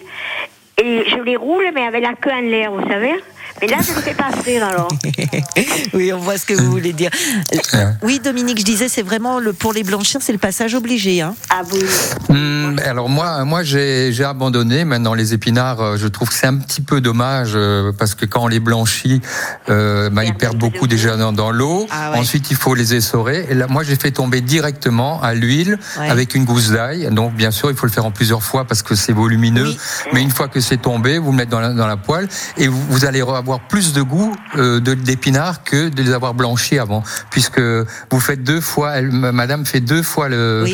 [0.78, 3.14] Et je les roule, mais avec la queue en l'air, vous savez.
[3.60, 4.88] Mais là, je ne fais pas frire alors.
[5.94, 7.10] oui, on voit ce que vous voulez dire.
[8.02, 11.20] Oui, Dominique, je disais, c'est vraiment le, pour les blanchir, c'est le passage obligé.
[11.22, 11.34] Hein.
[11.50, 11.80] Ah oui.
[12.28, 14.84] Hum, alors moi, moi j'ai abandonné.
[14.84, 18.26] Maintenant les épinards, euh, je trouve que c'est un petit peu dommage euh, parce que
[18.26, 19.20] quand on les blanchit,
[19.68, 21.86] euh, bah, ils perdent beaucoup déjà dans, dans l'eau.
[21.90, 22.18] Ah ouais.
[22.18, 23.46] Ensuite, il faut les essorer.
[23.48, 26.10] Et là, moi, j'ai fait tomber directement à l'huile Ouais.
[26.10, 27.08] avec une gousse d'ail.
[27.10, 29.68] Donc bien sûr, il faut le faire en plusieurs fois parce que c'est volumineux.
[29.68, 29.78] Oui.
[30.12, 32.68] Mais une fois que c'est tombé, vous le mettez dans la, dans la poêle et
[32.68, 36.78] vous, vous allez avoir plus de goût euh, de- d'épinards que de les avoir blanchis
[36.78, 39.00] avant, puisque vous faites deux fois.
[39.02, 40.64] Madame fait deux fois le.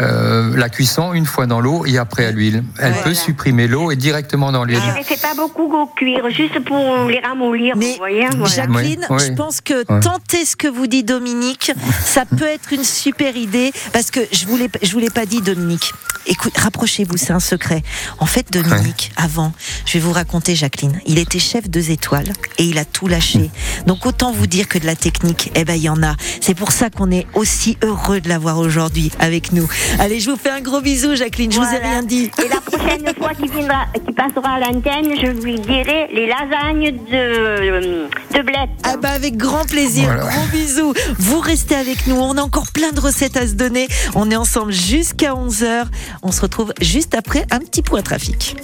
[0.00, 2.64] Euh, la cuisson, une fois dans l'eau et après à l'huile.
[2.78, 3.02] Elle Voilà.
[3.04, 4.80] peut supprimer l'eau et directement dans l'huile.
[4.84, 8.26] Je ne les fais pas beaucoup au cuire, juste pour les ramollir, Mais vous voyez.
[8.36, 8.44] Voilà.
[8.54, 9.24] Jacqueline, Oui, oui.
[9.28, 10.00] je pense que Ouais.
[10.00, 11.72] tenter ce que vous dit Dominique,
[12.04, 15.26] ça peut être une super idée parce que je vous l'ai, je vous l'ai pas
[15.26, 15.92] dit Dominique.
[16.28, 17.82] Écoute, rapprochez-vous, c'est un secret.
[18.18, 19.52] En fait, Dominique, avant,
[19.84, 21.00] je vais vous raconter Jacqueline.
[21.06, 23.48] Il était chef deux étoiles et il a tout lâché.
[23.86, 26.16] Donc autant vous dire que de la technique, eh ben il y en a.
[26.40, 29.68] C'est pour ça qu'on est aussi heureux de l'avoir aujourd'hui avec nous.
[29.98, 31.50] Allez, je vous fais un gros bisou, Jacqueline.
[31.52, 31.88] Je vous ai Voilà.
[31.88, 32.30] rien dit.
[32.44, 36.92] Et la prochaine fois qu'il viendra, qu'il passera à l'antenne, je lui dirai les lasagnes
[36.92, 38.70] de, de blette.
[38.84, 40.24] Ah bah avec grand plaisir, Voilà.
[40.30, 40.94] gros bisous.
[41.18, 43.88] Vous restez avec nous, on a encore plein de recettes à se donner.
[44.14, 45.84] On est ensemble jusqu'à 11h.
[46.22, 48.56] On se retrouve juste après un petit point trafic.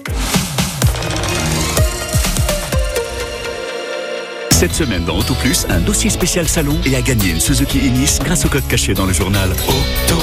[4.50, 8.18] Cette semaine dans Auto Plus, un dossier spécial salon et à gagner une Suzuki Ignis
[8.24, 9.50] grâce au code caché dans le journal.
[9.50, 10.22] Auto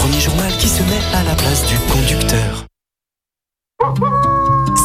[0.00, 2.64] premier journal qui se met à la place du conducteur.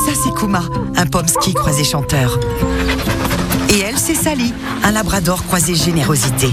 [0.06, 0.64] Ça, c'est Kuma,
[0.98, 2.38] un pomsky croisé chanteur.
[3.70, 6.50] Et elle, c'est Sally, un labrador croisé générosité.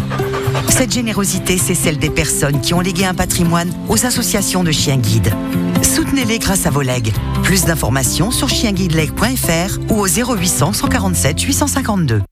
[0.69, 4.97] Cette générosité, c'est celle des personnes qui ont légué un patrimoine aux associations de chiens
[4.97, 5.35] guides.
[5.83, 7.13] Soutenez-les grâce à vos legs.
[7.43, 12.23] Plus d'informations sur chienguideleg.fr ou au 0800 147 852.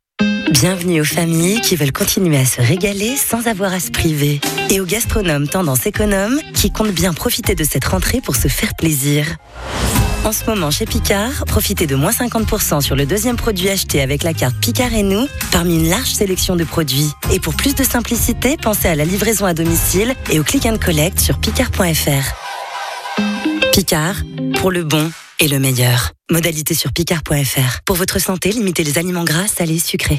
[0.51, 4.41] Bienvenue aux familles qui veulent continuer à se régaler sans avoir à se priver.
[4.69, 8.75] Et aux gastronomes tendance économe qui comptent bien profiter de cette rentrée pour se faire
[8.75, 9.37] plaisir.
[10.25, 14.25] En ce moment, chez Picard, profitez de moins 50% sur le deuxième produit acheté avec
[14.25, 17.11] la carte Picard et nous, parmi une large sélection de produits.
[17.33, 20.79] Et pour plus de simplicité, pensez à la livraison à domicile et au click and
[20.79, 23.23] collect sur picard.fr.
[23.73, 24.17] Picard,
[24.57, 26.11] pour le bon et le meilleur.
[26.29, 27.83] Modalité sur picard.fr.
[27.87, 30.19] Pour votre santé, limitez les aliments gras, salés, sucrés.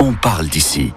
[0.00, 0.92] on parle d'ici.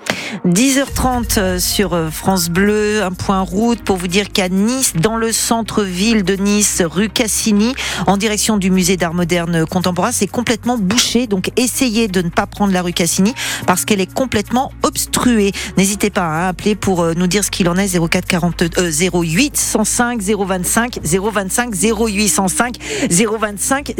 [0.46, 5.32] 10h30 sur euh, France Bleu, un point route pour vous dire qu'à Nice, dans le
[5.32, 7.76] centre-ville de Nice, rue Cassini,
[8.08, 11.28] en direction du musée d'art moderne contemporain, c'est complètement bouché.
[11.28, 13.34] Donc essayez de ne pas prendre la rue Cassini
[13.68, 15.52] parce qu'elle est complètement obstruée.
[15.78, 18.92] N'hésitez pas à appeler pour euh, nous dire ce qu'il en est 04 40 euh,
[19.13, 22.78] 08 105 025 025 08 105
[23.10, 23.94] 025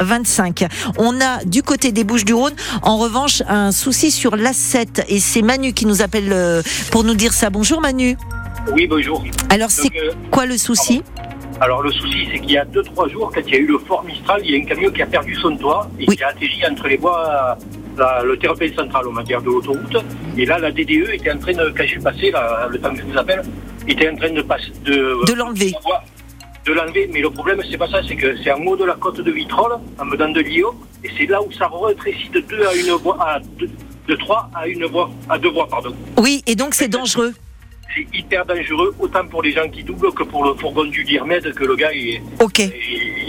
[0.00, 0.66] 025.
[0.98, 5.72] On a du côté des Bouches-du-Rhône en revanche un souci sur l'A7 et c'est Manu
[5.72, 7.50] qui nous appelle euh, pour nous dire ça.
[7.50, 8.16] Bonjour Manu.
[8.72, 9.24] Oui, bonjour.
[9.50, 11.02] Alors c'est euh, quoi le souci
[11.60, 13.78] Alors le souci, c'est qu'il y a 2-3 jours, quand il y a eu le
[13.78, 16.28] fort Mistral, il y a un camion qui a perdu son toit et qui a
[16.28, 17.58] atterri entre les voies,
[17.98, 19.96] la- le terre-plein central, on va dire, de l'autoroute.
[20.38, 23.00] Et là, la DDE était en train de, quand j'ai passé, là, le temps que
[23.00, 23.42] je vous appelle,
[23.88, 25.72] était en train de passer, de, De l'enlever.
[26.66, 28.94] De l'enlever, mais le problème, c'est pas ça, c'est que c'est en haut de la
[28.94, 30.70] côte de Vitrolles, en dedans de Lyon,
[31.04, 33.70] et c'est là où ça rétrécit de 2 à une voie, à deux-
[34.08, 35.94] de 3 à une voie, à deux voies, pardon.
[36.18, 37.34] Oui, et donc c'est dangereux.
[37.94, 41.54] C'est hyper dangereux, autant pour les gens qui doublent que pour le fourgon du Dirmed,
[41.54, 42.58] que le gars, il, Ok.
[42.58, 42.72] il,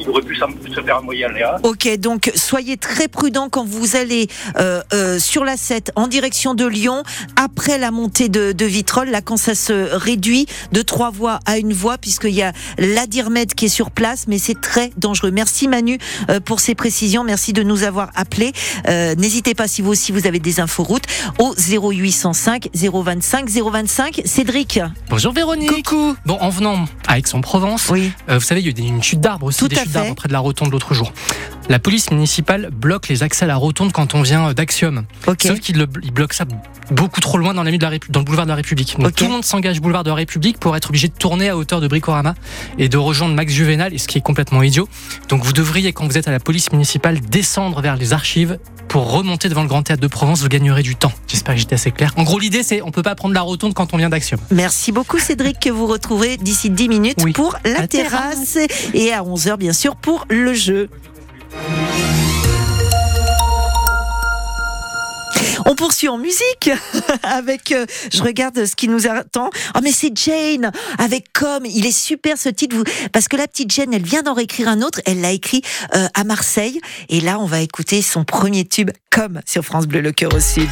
[0.01, 1.57] il aurait pu se faire envoyer en l'air.
[1.63, 6.53] Ok, donc soyez très prudents quand vous allez euh, euh, sur la 7 en direction
[6.53, 7.03] de Lyon,
[7.37, 11.57] après la montée de, de Vitrolles, là quand ça se réduit de trois voies à
[11.59, 15.31] une voie, puisqu'il y a la Dirmed qui est sur place, mais c'est très dangereux.
[15.31, 15.97] Merci Manu
[16.29, 18.51] euh, pour ces précisions, merci de nous avoir appelés.
[18.89, 21.05] Euh, N'hésitez pas si vous aussi vous avez des infos routes
[21.39, 24.21] au 0805 025 025.
[24.47, 24.79] Cédric.
[25.09, 25.83] Bonjour Véronique.
[25.83, 26.15] Coucou.
[26.25, 28.13] Bon, en venant à Aix-en-Provence, oui.
[28.29, 29.99] vous savez, il y a eu une chute d'arbres aussi, Tout des à chutes fait.
[29.99, 31.11] d'arbres près de la rotonde l'autre jour.
[31.69, 35.03] La police municipale bloque les accès à la rotonde quand on vient d'Axiom.
[35.25, 36.45] Sauf qu'ils bloquent ça
[36.91, 38.97] beaucoup trop loin dans, la, nuit de la Répu- dans le boulevard de la République.
[38.97, 41.57] Donc tout le monde s'engage boulevard de la République pour être obligé de tourner à
[41.57, 42.35] hauteur de Bricorama
[42.77, 44.87] et de rejoindre Max Juvenal, et ce qui est complètement idiot.
[45.27, 49.11] Donc vous devriez, quand vous êtes à la police municipale, descendre vers les archives pour
[49.11, 50.41] remonter devant le Grand Théâtre de Provence.
[50.41, 51.11] Vous gagnerez du temps.
[51.27, 52.13] J'espère que j'étais assez clair.
[52.15, 54.39] En gros, l'idée, c'est on peut pas prendre la rotonde quand on vient d'Axiom.
[54.51, 58.57] Merci beaucoup Cédric que vous retrouverez d'ici 10 minutes pour la, La terrasse
[58.93, 60.89] et à 11h bien sûr pour le jeu.
[65.69, 66.69] On poursuit en musique
[67.23, 69.49] avec, euh, je regarde ce qui nous attend.
[69.75, 71.65] Oh mais c'est Jane avec Comme.
[71.65, 72.77] Il est super ce titre
[73.11, 75.01] parce que la petite Jane, elle vient d'en réécrire un autre.
[75.05, 75.61] Elle l'a écrit
[75.93, 79.99] euh, à Marseille et là on va écouter son premier tube Comme sur France Bleu
[79.99, 80.69] le cœur au sud.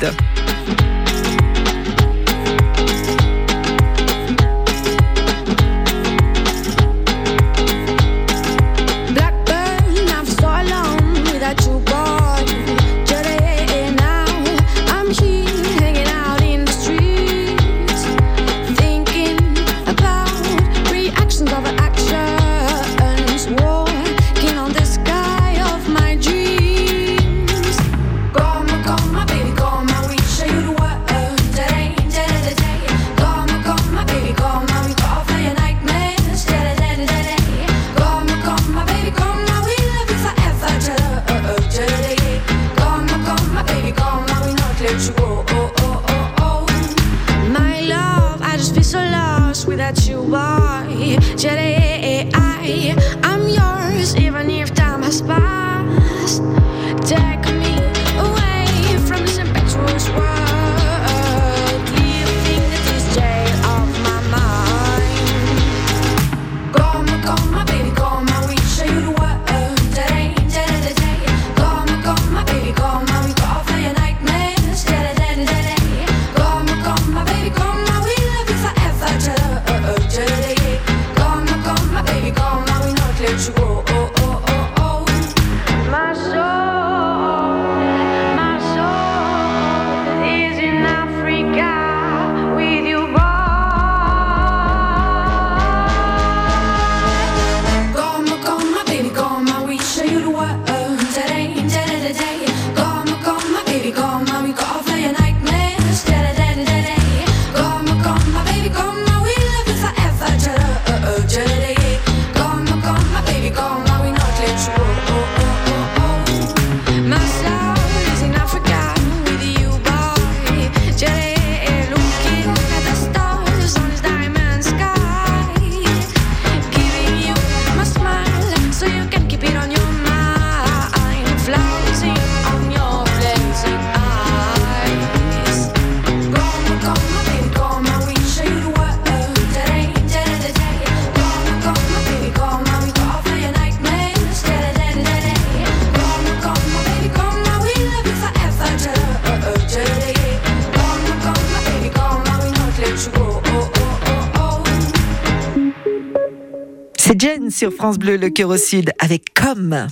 [157.85, 159.85] France Bleu, le cœur au sud, avec Comme.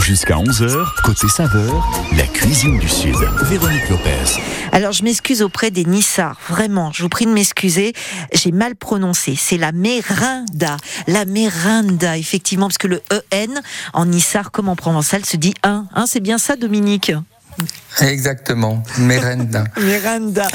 [0.00, 1.84] Jusqu'à 11h, côté saveur,
[2.16, 3.16] la cuisine du Sud.
[3.42, 4.40] Véronique Lopez.
[4.70, 7.92] Alors je m'excuse auprès des Nissards, vraiment, je vous prie de m'excuser,
[8.32, 10.76] j'ai mal prononcé, c'est la Merinda,
[11.08, 13.60] la Merinda, effectivement, parce que le EN
[13.94, 17.10] en Nissard comme en provençal se dit un, hein, c'est bien ça Dominique?
[18.00, 19.64] Exactement, Merenda.
[19.80, 20.46] Miranda.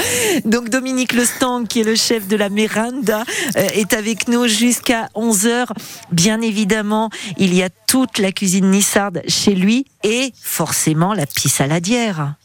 [0.46, 3.24] Donc Dominique Lestang, qui est le chef de la Miranda,
[3.56, 5.68] euh, est avec nous jusqu'à 11h.
[6.12, 11.54] Bien évidemment, il y a toute la cuisine nissarde chez lui et forcément la pisse
[11.54, 12.36] saladière.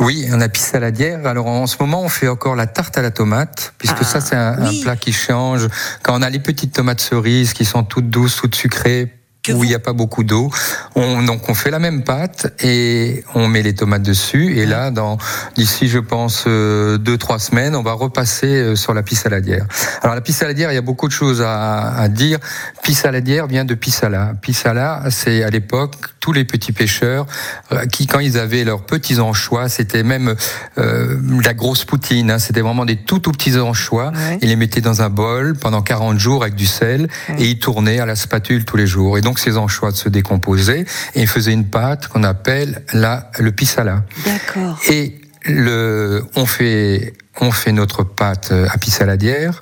[0.00, 1.24] Oui, on a pisse saladière.
[1.26, 4.34] Alors en ce moment, on fait encore la tarte à la tomate, puisque ça c'est
[4.34, 5.68] un, un plat qui change.
[6.02, 9.68] Quand on a les petites tomates cerises qui sont toutes douces, toutes sucrées, où il
[9.68, 10.50] n'y a pas beaucoup d'eau.
[10.94, 14.56] On, donc on fait la même pâte et on met les tomates dessus.
[14.58, 15.18] Et là, dans
[15.56, 19.66] d'ici, je pense euh, deux trois semaines, on va repasser euh, sur la pisse saladière.
[20.02, 22.38] Alors la pisse saladière, il y a beaucoup de choses à, à dire.
[22.82, 24.34] Pisse saladière vient de pisala.
[24.40, 27.26] Pisala, c'est à l'époque tous les petits pêcheurs
[27.72, 30.34] euh, qui, quand ils avaient leurs petits anchois, c'était même
[30.78, 32.30] euh, la grosse poutine.
[32.30, 34.12] Hein, c'était vraiment des tout tout petits anchois.
[34.40, 37.98] Ils les mettaient dans un bol pendant 40 jours avec du sel et ils tournaient
[37.98, 39.18] à la spatule tous les jours.
[39.18, 43.52] Et donc ces anchois se décomposaient et ils faisaient une pâte qu'on appelle la le
[43.52, 44.04] pisala.
[44.24, 44.78] D'accord.
[44.90, 49.60] Et le, on fait, on fait notre pâte à pissaladière.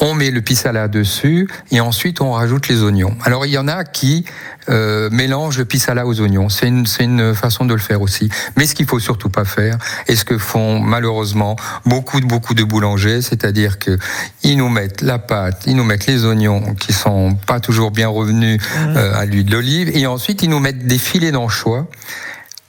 [0.00, 3.16] On met le pisala dessus et ensuite on rajoute les oignons.
[3.22, 4.24] Alors il y en a qui
[4.68, 6.48] euh, mélangent le pisala aux oignons.
[6.48, 8.28] C'est une, c'est une façon de le faire aussi.
[8.56, 9.78] Mais ce qu'il faut surtout pas faire,
[10.08, 13.98] et ce que font malheureusement beaucoup de beaucoup de boulangers, c'est-à-dire que
[14.42, 18.08] ils nous mettent la pâte, ils nous mettent les oignons qui sont pas toujours bien
[18.08, 21.86] revenus euh, à l'huile d'olive, et ensuite ils nous mettent des filets d'anchois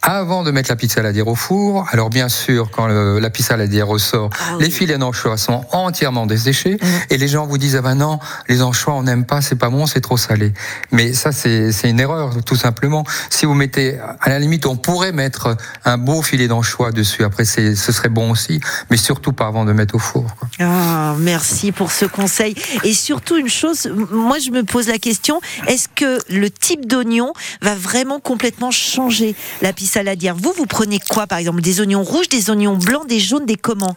[0.07, 1.87] avant de mettre la pizza saladière au four.
[1.91, 6.77] Alors bien sûr, quand le- la pizza saladière ressort, les filets d'anchois sont entièrement desséchés
[7.09, 9.69] et les gens vous disent ah ben non, les anchois on n'aime pas, c'est pas
[9.69, 10.53] bon, c'est trop salé.
[10.91, 13.03] Mais ça c'est une erreur tout simplement.
[13.31, 17.23] Si vous mettez à la limite, on pourrait mettre un beau filet d'anchois dessus.
[17.23, 18.59] Après ce serait bon aussi,
[18.91, 20.25] mais surtout pas avant de mettre au four.
[20.39, 20.47] quoi.
[20.59, 22.53] Ah, merci pour ce conseil.
[22.83, 27.33] Et surtout une chose, moi je me pose la question, est-ce que le type d'oignon
[27.63, 30.36] va vraiment complètement changer la pisse saladière.
[30.36, 31.61] Vous, vous prenez quoi par exemple?
[31.61, 33.95] Des oignons rouges, des oignons blancs, des jaunes, des comment?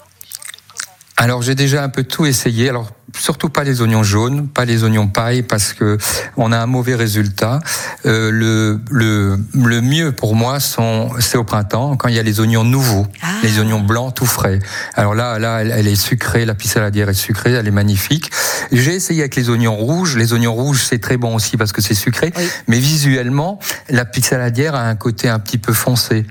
[1.20, 2.68] Alors j'ai déjà un peu tout essayé.
[2.68, 5.98] Alors surtout pas les oignons jaunes, pas les oignons paille parce que
[6.36, 7.58] on a un mauvais résultat.
[8.06, 12.22] Euh, le, le le mieux pour moi sont c'est au printemps quand il y a
[12.22, 13.04] les oignons nouveaux,
[13.42, 14.60] les oignons blancs tout frais.
[14.94, 18.30] Alors là là elle, elle est sucrée, la pisse saladière est sucrée, elle est magnifique.
[18.70, 20.16] J'ai essayé avec les oignons rouges.
[20.16, 22.32] Les oignons rouges c'est très bon aussi parce que c'est sucré,
[22.68, 23.58] mais visuellement
[23.88, 26.26] la pisse saladière a un côté un petit peu foncé.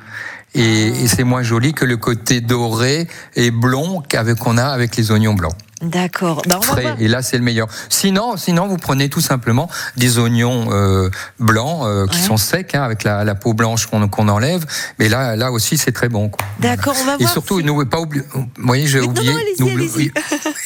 [0.57, 4.95] Et, et c'est moins joli que le côté doré et blond qu'avec qu'on a avec
[4.97, 5.53] les oignons blancs.
[5.79, 6.41] D'accord.
[6.47, 6.59] Bah.
[6.97, 7.67] Et là, c'est le meilleur.
[7.89, 12.81] Sinon, sinon, vous prenez tout simplement des oignons euh, blancs euh, qui sont secs, hein,
[12.81, 14.65] avec la, la peau blanche qu'on enlève.
[14.97, 16.31] Mais là, là aussi, c'est très bon.
[16.59, 17.31] D'accord, on va Et voir.
[17.31, 18.23] surtout, n'oubliez pas oublier.
[18.57, 19.31] Voyez, j'ai oublié.
[19.31, 20.11] allez-y.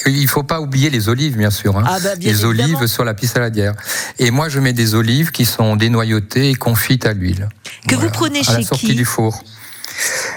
[0.06, 1.78] Il faut pas oublier les olives, bien sûr.
[1.78, 1.84] hein.
[1.86, 2.78] Ah bah, bien les évidemment.
[2.80, 3.74] olives sur la piste saladière.
[4.18, 7.50] Et moi, je mets des olives qui sont dénoyautées et confites à l'huile.
[7.86, 9.44] Que vous prenez à la chez sortie qui du four.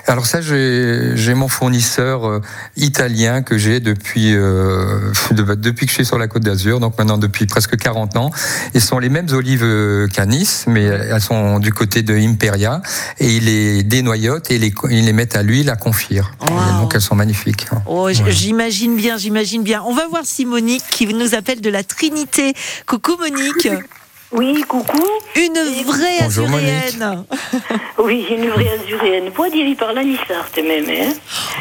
[0.07, 2.41] Alors ça, j'ai mon fournisseur euh,
[2.77, 6.99] italien que j'ai depuis euh, de- depuis que je suis sur la Côte d'Azur, donc
[6.99, 8.31] maintenant depuis presque 40 ans.
[8.75, 12.15] Et ce sont les mêmes olives euh, qu'à Nice, mais elles sont du côté de
[12.15, 12.83] Imperia.
[13.19, 16.33] Et il les dénoyote et les, il les met à l'huile à confire.
[16.43, 17.67] Et donc elles sont magnifiques.
[17.87, 19.83] Oh, j- j'imagine bien, j'imagine bien.
[19.87, 22.53] On va voir si Monique qui nous appelle de la Trinité.
[22.87, 23.69] Coucou Monique.
[24.37, 24.99] Oui, coucou.
[25.37, 25.55] Une
[25.85, 27.25] vraie Bonjour, azuréenne.
[27.99, 29.31] Oui, une vraie azuréenne.
[29.37, 30.85] Moi, dire par la Nissarte même.
[30.91, 31.13] Hein?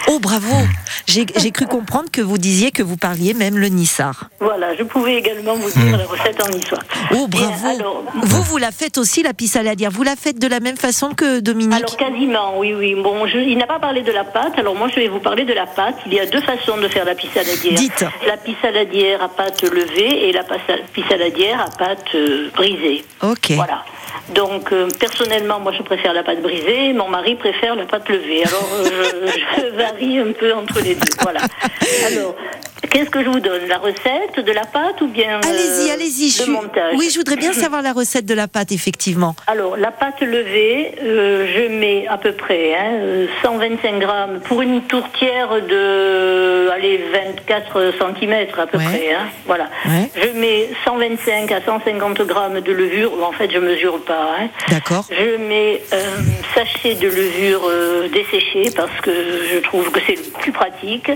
[0.08, 0.54] Oh bravo.
[1.06, 4.30] J'ai cru comprendre que vous disiez que vous parliez même le Nissard.
[4.40, 6.80] Voilà, je pouvais également vous dire la recette en niçoise.
[7.14, 7.68] Oh bravo.
[7.68, 9.92] alors, Vous, vous la faites aussi la pisse saladière.
[9.92, 11.74] Vous la faites de la même façon que Dominique?
[11.80, 12.96] Alors quasiment, oui, oui.
[12.96, 15.46] Bon, je- il n'a pas parlé de la pâte, alors moi je vais vous parler
[15.46, 15.96] de la pâte.
[16.08, 17.76] Il y a deux façons de faire la pisse saladière.
[17.76, 18.06] Dites.
[18.26, 20.44] La pisse saladière à pâte levée et la
[20.94, 23.04] pisse saladière à pâte euh, brisée.
[23.22, 23.52] Ok.
[23.52, 23.84] Voilà.
[24.34, 28.44] Donc euh, personnellement, moi je préfère la pâte brisée, mon mari préfère la pâte levée.
[28.46, 31.12] Alors euh, je, je varie un peu entre les deux.
[31.22, 31.42] Voilà.
[32.08, 32.36] Alors,
[32.94, 36.30] qu'est-ce que je vous donne La recette de la pâte ou bien euh, Allez-y, allez-y.
[36.30, 36.94] je montage?
[36.98, 39.36] Oui, je voudrais bien savoir la recette de la pâte, effectivement.
[39.48, 44.62] Alors, la pâte levée, euh, je mets à peu près hein, euh, 125 grammes pour
[44.62, 48.84] une tourtière de allez, 24 cm à peu Ouais.
[48.86, 49.14] près.
[49.14, 49.66] hein, voilà.
[49.86, 50.10] Ouais.
[50.16, 53.12] Je mets 125 à 150 grammes de levure.
[53.28, 54.36] En fait, je mesure pas.
[54.40, 54.48] hein.
[54.70, 55.06] D'accord.
[55.10, 57.62] Je mets un sachet de levure
[58.14, 59.12] desséchée parce que
[59.52, 61.12] je trouve que c'est le plus pratique.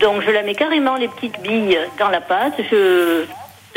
[0.00, 2.54] Donc je la mets carrément les petites billes dans la pâte.
[2.70, 3.24] Je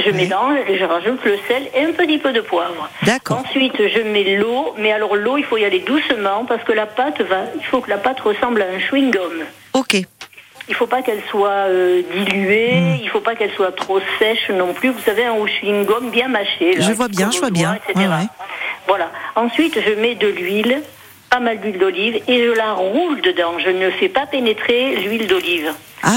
[0.05, 2.87] Je mélange et je rajoute le sel et un petit peu de poivre.
[3.01, 3.39] D'accord.
[3.39, 6.85] Ensuite, je mets l'eau, mais alors l'eau, il faut y aller doucement parce que la
[6.85, 9.43] pâte va, il faut que la pâte ressemble à un chewing-gum.
[9.73, 9.95] Ok.
[10.69, 12.97] Il faut pas qu'elle soit euh, diluée, Hmm.
[13.01, 14.89] il faut pas qu'elle soit trop sèche non plus.
[14.89, 16.73] Vous savez, un chewing-gum bien mâché.
[16.75, 17.79] là, Je vois bien, je vois bien.
[17.95, 18.27] Ouais, ouais.
[18.87, 19.09] Voilà.
[19.35, 20.83] Ensuite, je mets de l'huile,
[21.31, 23.53] pas mal d'huile d'olive, et je la roule dedans.
[23.57, 25.73] Je ne fais pas pénétrer l'huile d'olive.
[26.03, 26.09] Ah.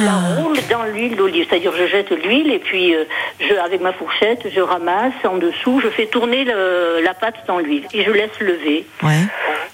[0.00, 3.04] Je la roule dans l'huile d'olive, c'est-à-dire je jette l'huile et puis euh,
[3.40, 7.58] je, avec ma fourchette, je ramasse en dessous, je fais tourner le- la pâte dans
[7.58, 9.22] l'huile et je laisse lever Ouais.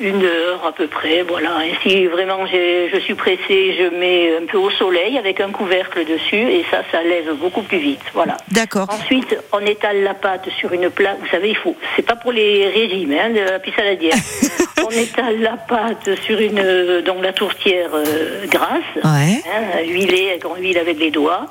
[0.01, 1.67] une heure à peu près, voilà.
[1.67, 6.05] Et si vraiment je suis pressée, je mets un peu au soleil avec un couvercle
[6.05, 8.37] dessus et ça, ça lève beaucoup plus vite, voilà.
[8.51, 8.87] D'accord.
[8.91, 11.19] Ensuite, on étale la pâte sur une plaque.
[11.21, 11.77] Vous savez, il faut.
[11.97, 14.15] C'est pas pour les régimes, hein, de la pisse saladière.
[14.87, 19.41] on étale la pâte sur une donc la tourtière euh, grasse, Ouais.
[19.47, 19.54] hein,
[19.85, 21.47] huilée, qu'on huile avec les doigts.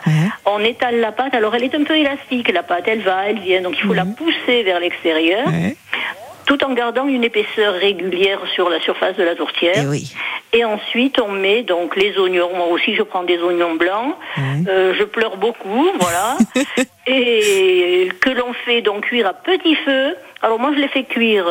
[0.45, 1.34] On étale la pâte.
[1.34, 2.86] Alors, elle est un peu élastique, la pâte.
[2.88, 3.62] Elle va, elle vient.
[3.62, 5.47] Donc, il faut la pousser vers l'extérieur.
[6.45, 9.86] Tout en gardant une épaisseur régulière sur la surface de la tourtière.
[10.51, 12.56] Et ensuite, on met donc les oignons.
[12.56, 14.16] Moi aussi, je prends des oignons blancs.
[14.68, 16.38] Euh, je pleure beaucoup, voilà.
[17.08, 20.16] et que l'on fait donc cuire à petit feu.
[20.41, 21.45] Alors moi, je les fais cuire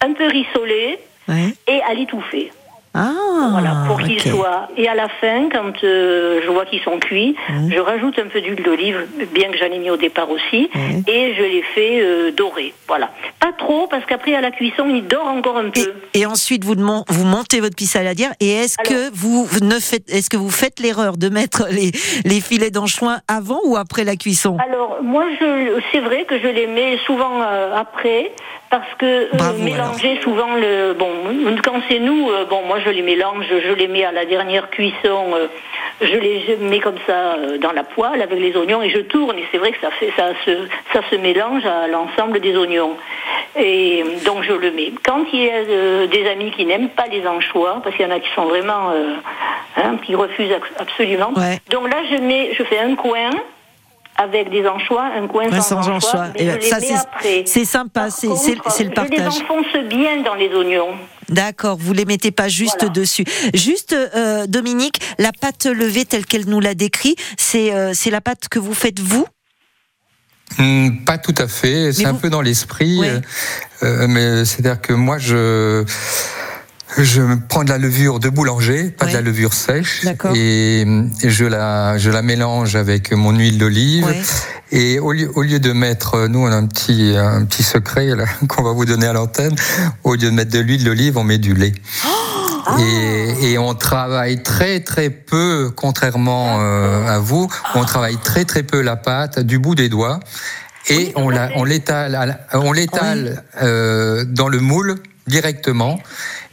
[0.00, 0.98] un peu rissolés
[1.28, 2.52] et à l'étouffer.
[2.96, 3.48] Ah.
[3.50, 4.68] Voilà, pour qu'ils soient.
[4.76, 7.36] Et à la fin, quand euh, je vois qu'ils sont cuits,
[7.68, 10.70] je rajoute un peu d'huile d'olive, bien que j'en ai mis au départ aussi,
[11.06, 12.74] et je les fais euh, dorer.
[12.88, 13.10] Voilà.
[13.40, 15.94] Pas trop, parce qu'après, à la cuisson, ils dorent encore un peu.
[16.14, 18.32] Et ensuite, vous, montez votre pisse saladière.
[18.40, 21.92] Et est-ce que vous ne faites, est-ce que vous faites l'erreur de mettre les,
[22.24, 24.56] les filets d'anchois avant ou après la cuisson?
[24.66, 25.24] Alors, moi,
[25.92, 28.32] c'est vrai que je les mets souvent euh, après,
[28.70, 30.92] parce que euh, Bravo, mélanger souvent le.
[30.94, 31.08] Bon,
[31.64, 34.70] quand c'est nous, euh, bon, moi, je les mélange, je les mets à la dernière
[34.70, 35.46] cuisson, euh,
[36.00, 39.38] je les mets comme ça euh, dans la poêle avec les oignons et je tourne.
[39.38, 40.50] Et c'est vrai que ça, fait, ça, se,
[40.92, 42.96] ça se mélange à l'ensemble des oignons.
[43.58, 44.92] Et donc, je le mets.
[45.04, 48.14] Quand il y a des amis qui n'aiment pas les anchois, parce qu'il y en
[48.14, 48.92] a qui sont vraiment.
[49.76, 51.32] hein, qui refusent ab- absolument.
[51.70, 53.30] Donc là, je, mets, je fais un coin
[54.18, 56.94] avec des anchois, un coin Ouais, sans, sans anchois, Et je les ça, mets c'est-
[56.94, 57.42] après.
[57.46, 59.40] c'est sympa, c'est c'est- Contre, c'est le Je les partage.
[59.42, 60.94] enfonce bien dans les oignons.
[61.28, 63.24] D'accord, vous les mettez pas juste dessus.
[63.52, 68.20] Juste, euh, Dominique, la pâte levée telle qu'elle nous l'a décrit, c'est euh, c'est la
[68.20, 69.26] pâte que vous faites vous?
[70.58, 73.00] Hmm, Pas tout à fait, c'est un peu dans l'esprit,
[73.82, 75.84] euh, mais c'est-à-dire que moi je
[76.98, 80.80] je prends de la levure de boulanger, pas de la levure sèche, et,
[81.22, 84.06] et je la je la mélange avec mon huile d'olive.
[84.72, 88.08] Et au lieu, au lieu de mettre, nous on a un petit un petit secret
[88.48, 89.54] qu'on va vous donner à l'antenne.
[90.04, 91.74] Au lieu de mettre de l'huile d'olive, on met du lait.
[92.80, 98.64] Et, et on travaille très très peu, contrairement euh, à vous, on travaille très très
[98.64, 100.18] peu la pâte du bout des doigts
[100.88, 105.98] et on la, on l'étale, on l'étale euh, dans le moule directement.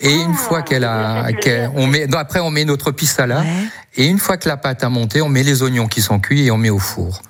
[0.02, 3.44] Et une fois qu'elle a, qu'elle- on met, non, après on met notre pistala.
[3.96, 6.46] Et une fois que la pâte a monté, on met les oignons qui sont cuits
[6.46, 7.22] et on met au four.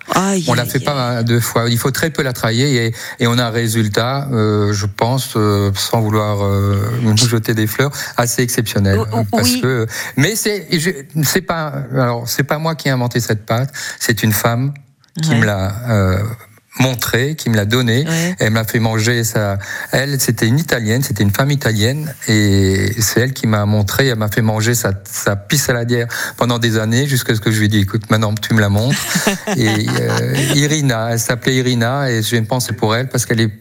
[0.47, 1.69] on la fait pas mal de fois.
[1.69, 5.33] Il faut très peu la travailler et, et on a un résultat, euh, je pense,
[5.35, 8.99] euh, sans vouloir euh, nous jeter des fleurs, assez exceptionnel.
[9.29, 10.67] parce que, mais c'est,
[11.23, 13.71] c'est pas, alors c'est pas moi qui ai inventé cette pâte.
[13.99, 14.73] C'est une femme
[15.21, 16.23] qui me l'a euh,
[16.79, 18.05] montré, qui me l'a donné.
[18.39, 19.57] Elle m'a fait manger ça.
[19.91, 24.07] Elle, c'était une italienne, c'était une femme italienne, et c'est elle qui m'a montré.
[24.07, 26.07] Elle m'a fait manger sa, sa pisse saladière
[26.37, 28.69] pendant des années, jusqu'à ce que je lui ai dit, écoute, maintenant tu me la
[28.69, 28.97] montres.
[29.57, 33.51] et euh, Irina, elle s'appelait Irina, et j'ai une pensée pour elle parce qu'elle est,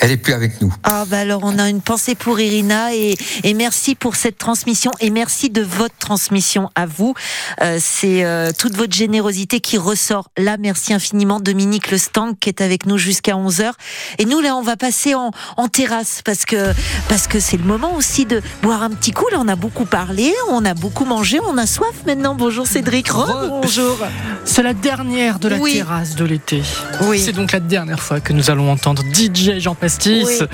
[0.00, 0.72] elle est plus avec nous.
[0.84, 4.90] Ah bah alors on a une pensée pour Irina et, et merci pour cette transmission
[5.00, 7.14] et merci de votre transmission à vous.
[7.62, 10.56] Euh, c'est euh, toute votre générosité qui ressort là.
[10.58, 13.72] Merci infiniment Dominique Le Stang qui est avec nous jusqu'à 11h.
[14.18, 16.72] Et nous là on va passer en, en terrasse parce que
[17.08, 19.26] parce que c'est le moment aussi de boire un petit coup.
[19.32, 22.34] Là on a beaucoup parlé, on a beaucoup mangé, on a soif maintenant.
[22.34, 23.08] Bonjour Cédric.
[23.12, 23.98] bonjour.
[24.44, 25.74] C'est la dernière de la Oui.
[25.74, 26.62] terrasse de l'été.
[27.02, 27.20] Oui.
[27.20, 30.42] C'est donc la dernière fois que nous allons entendre DJ Jean Pastis.
[30.42, 30.46] Oui.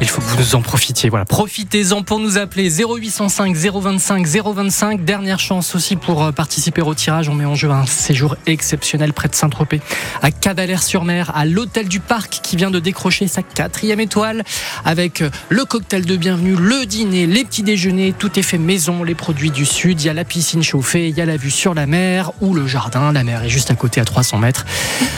[0.00, 1.10] Il faut que vous nous en profitiez.
[1.10, 5.04] Voilà, profitez-en pour nous appeler 0805 025 025.
[5.04, 7.28] Dernière chance aussi pour euh, participer au tirage.
[7.28, 9.80] On met en jeu un séjour exceptionnel près de Saint-Tropez,
[10.22, 14.44] à Cavalère-sur-Mer, à l'hôtel du Parc qui vient de décrocher sa quatrième étoile
[14.84, 18.14] avec euh, le cocktail de bienvenue, le dîner, les petits déjeuners.
[18.16, 20.00] Tout est fait maison, les produits du sud.
[20.00, 22.54] Il y a la piscine chauffée, il y a la vue sur la mer ou
[22.54, 23.10] le jardin.
[23.10, 24.64] La mer est juste à côté à 300 mètres.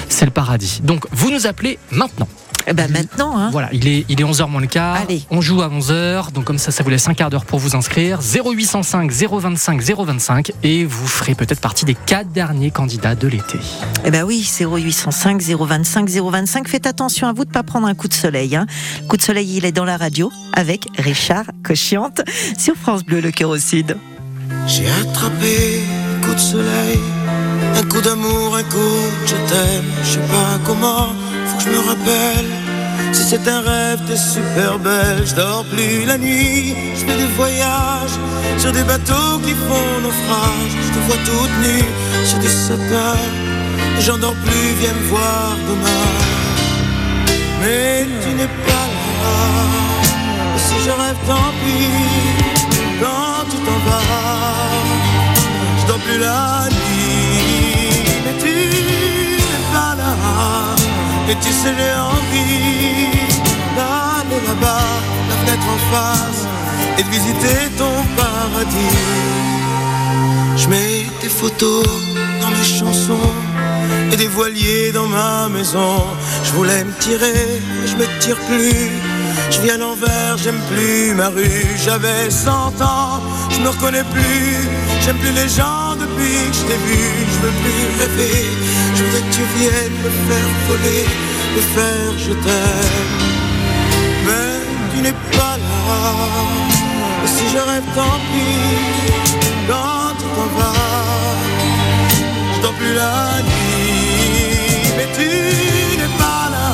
[0.09, 0.81] C'est le paradis.
[0.83, 2.29] Donc vous nous appelez maintenant.
[2.71, 3.51] Eh ben maintenant, hein.
[3.51, 4.95] Voilà, il est, il est 11h moins le quart.
[4.95, 5.25] Allez.
[5.31, 7.75] On joue à 11h, donc comme ça, ça vous laisse un quart d'heure pour vous
[7.75, 8.21] inscrire.
[8.21, 13.59] 0805 025 025 et vous ferez peut-être partie des quatre derniers candidats de l'été.
[14.05, 16.69] Eh ben oui, 0805 025 025.
[16.69, 18.55] Faites attention à vous de pas prendre un coup de soleil.
[18.55, 18.67] Hein.
[19.03, 22.21] Le coup de soleil, il est dans la radio avec Richard Cochiante
[22.57, 23.97] sur France Bleu, le cœur au sud.
[24.69, 25.83] J'ai attrapé
[26.17, 26.99] un coup de soleil,
[27.75, 29.85] un coup d'amour, un coup de je t'aime.
[30.05, 31.09] Je sais pas comment,
[31.63, 32.51] je me rappelle.
[33.13, 35.23] Si c'est un rêve, t'es super belle.
[35.25, 38.17] Je dors plus la nuit, je fais des voyages
[38.59, 40.75] sur des bateaux qui font naufrage.
[40.87, 41.85] Je te vois toute nue
[42.25, 43.19] sur des sapins.
[44.01, 46.09] J'en dors plus, viens me voir demain.
[47.61, 48.87] Mais tu n'es pas
[49.23, 49.37] là.
[50.57, 51.91] Si je rêve, tant pis.
[53.01, 54.81] Quand tu t'en vas,
[55.81, 56.60] je dors plus la
[61.31, 63.13] Et tu j'ai envie
[63.77, 64.91] d'aller là-bas,
[65.29, 66.43] la fenêtre en face,
[66.99, 68.97] et de visiter ton paradis.
[70.57, 71.87] Je mets des photos
[72.41, 73.33] dans mes chansons
[74.13, 76.05] et des voiliers dans ma maison.
[76.45, 78.91] Je voulais me tirer, je me tire plus.
[79.51, 81.67] Je viens l'envers, j'aime plus ma rue.
[81.85, 82.51] J'avais 100
[82.83, 84.69] ans, je me reconnais plus.
[85.03, 87.03] J'aime plus les gens depuis que je t'ai vu.
[87.33, 88.47] Je veux plus rêver.
[88.95, 91.07] Je voudrais que tu viennes me faire voler,
[91.57, 93.15] me faire je t'aime.
[94.27, 94.61] Mais
[94.93, 95.91] tu n'es pas là.
[97.27, 99.41] Si je rêve, tant pis.
[99.69, 100.91] Quand tu t'en vas,
[102.55, 103.70] je plus la nuit.
[105.21, 105.53] Mais
[105.91, 106.69] tu n'es pas là.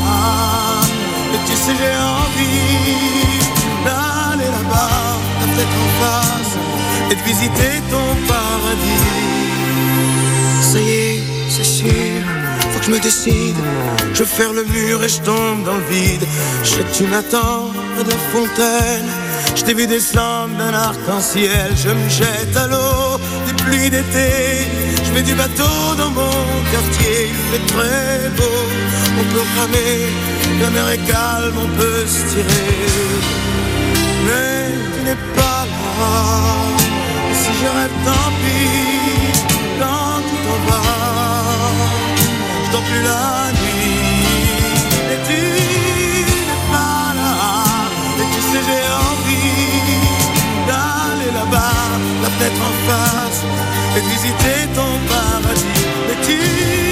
[1.34, 3.40] Et tu sais, j'ai envie
[3.84, 6.54] d'aller là-bas, la tête en face,
[7.10, 9.14] et de visiter ton paradis.
[10.62, 12.22] Ça y est, c'est sûr,
[12.70, 13.56] faut que je me décide.
[14.14, 16.26] Je faire le mur et je tombe dans le vide.
[16.62, 17.70] Je tu m'attends
[18.00, 19.08] à la fontaine.
[19.54, 21.70] Je t'ai vu descendre d'un arc-en-ciel.
[21.76, 24.85] Je me jette à l'eau des pluies d'été.
[25.16, 26.40] Mets du bateau dans mon
[26.72, 27.30] quartier.
[27.30, 28.58] Il fait très beau,
[29.18, 29.96] on peut ramer.
[30.60, 32.74] La mer est calme, on peut se tirer.
[34.26, 36.12] Mais tu n'es pas là.
[37.32, 39.40] Si je rêve, tant pis.
[39.80, 41.72] Quand tu t'en vas,
[42.66, 44.36] je dors plus la nuit.
[45.12, 45.40] Et tu
[46.48, 47.34] n'es pas là.
[48.20, 49.96] Et tu sais, j'ai envie
[50.68, 51.80] d'aller là-bas,
[52.22, 53.42] la fenêtre en face,
[53.96, 55.84] et visiter ton paradis.
[56.08, 56.85] Mais tu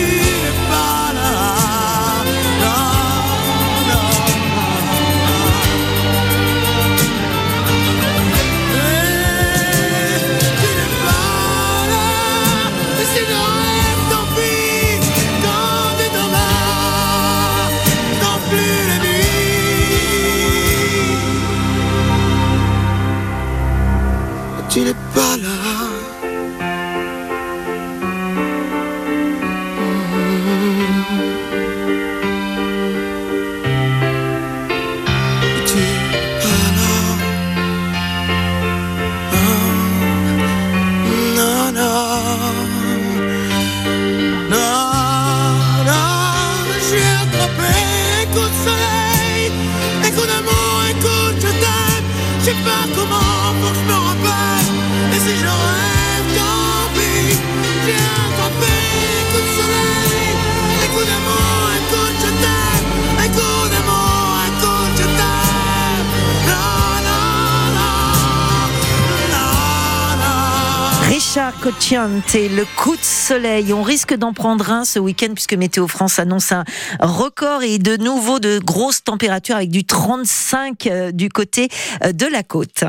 [72.06, 73.72] Le coup de soleil.
[73.72, 76.64] On risque d'en prendre un ce week-end puisque Météo France annonce un
[77.00, 81.68] record et de nouveau de grosses températures avec du 35 euh, du côté
[82.04, 82.84] euh, de la côte.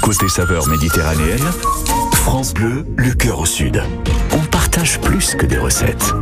[0.00, 1.44] Côté saveur méditerranéenne,
[2.12, 3.82] France Bleu, le cœur au sud.
[4.32, 6.14] On partage plus que des recettes.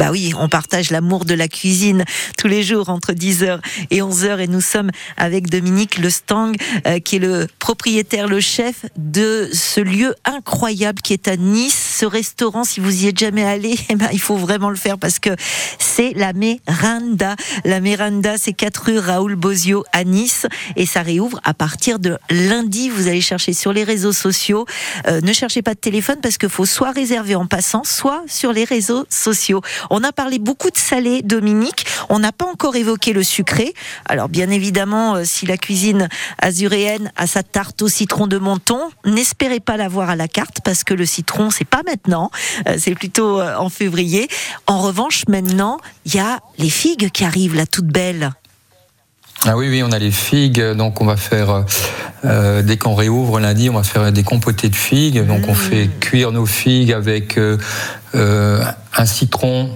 [0.00, 2.06] Bah oui, on partage l'amour de la cuisine
[2.38, 6.52] tous les jours entre 10h et 11h et nous sommes avec Dominique Le Stang
[6.86, 11.96] euh, qui est le propriétaire, le chef de ce lieu incroyable qui est à Nice.
[11.98, 14.96] Ce restaurant, si vous y êtes jamais allé, eh ben, il faut vraiment le faire
[14.96, 15.36] parce que
[15.78, 17.36] c'est la Miranda.
[17.66, 20.46] La Miranda, c'est 4 rue Raoul Bozio à Nice
[20.76, 22.88] et ça réouvre à partir de lundi.
[22.88, 24.64] Vous allez chercher sur les réseaux sociaux.
[25.08, 28.54] Euh, ne cherchez pas de téléphone parce qu'il faut soit réserver en passant, soit sur
[28.54, 29.60] les réseaux sociaux.
[29.90, 31.84] On a parlé beaucoup de salé, Dominique.
[32.08, 33.74] On n'a pas encore évoqué le sucré.
[34.06, 38.90] Alors bien évidemment, euh, si la cuisine azuréenne a sa tarte au citron de Menton,
[39.04, 42.30] n'espérez pas la voir à la carte parce que le citron, c'est pas maintenant,
[42.68, 44.28] euh, c'est plutôt euh, en février.
[44.66, 48.32] En revanche, maintenant, il y a les figues qui arrivent, là, toutes belles.
[49.46, 51.64] Ah oui, oui, on a les figues, donc on va faire,
[52.26, 55.26] euh, dès qu'on réouvre lundi, on va faire des compotés de figues.
[55.26, 57.56] Donc on fait cuire nos figues avec euh,
[58.14, 58.62] euh,
[58.94, 59.70] un citron.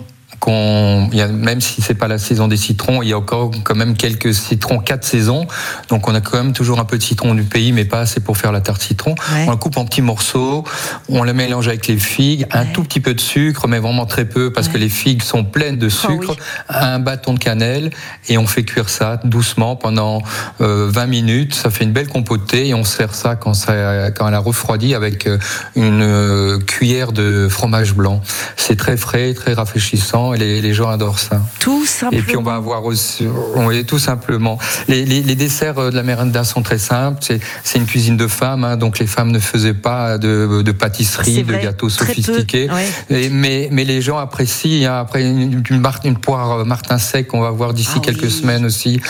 [0.44, 3.18] Qu'on, il y a, même si c'est pas la saison des citrons, il y a
[3.18, 5.46] encore quand même quelques citrons, quatre saisons.
[5.88, 8.20] Donc on a quand même toujours un peu de citron du pays, mais pas assez
[8.20, 9.14] pour faire la tarte citron.
[9.46, 10.64] On la coupe en petits morceaux,
[11.08, 14.26] on la mélange avec les figues, un tout petit peu de sucre, mais vraiment très
[14.26, 16.36] peu parce que les figues sont pleines de sucre,
[16.68, 17.90] un bâton de cannelle
[18.28, 20.22] et on fait cuire ça doucement pendant
[20.60, 21.54] euh, 20 minutes.
[21.54, 24.94] Ça fait une belle compotée et on sert ça quand, ça, quand elle a refroidi
[24.94, 25.38] avec euh,
[25.74, 28.20] une euh, cuillère de fromage blanc.
[28.56, 31.40] C'est très frais, très rafraîchissant et les, les gens adorent ça.
[31.60, 32.20] Tout simplement.
[32.22, 33.26] Et puis on va avoir aussi,
[33.56, 34.58] oui, tout simplement.
[34.88, 37.20] Les, les, les desserts euh, de la merenda sont très simples.
[37.22, 41.42] C'est, une cuisine de femmes, hein, donc les femmes ne faisaient pas de, de pâtisserie,
[41.42, 42.68] de gâteaux peu, sophistiqués.
[42.70, 42.88] ouais.
[43.10, 44.90] Et- mais, mais les gens apprécient.
[44.90, 45.00] hein.
[45.00, 48.30] après une, une, mar- une poire euh, Martin sec, on va voir Ah d'ici quelques
[48.30, 49.00] semaines aussi,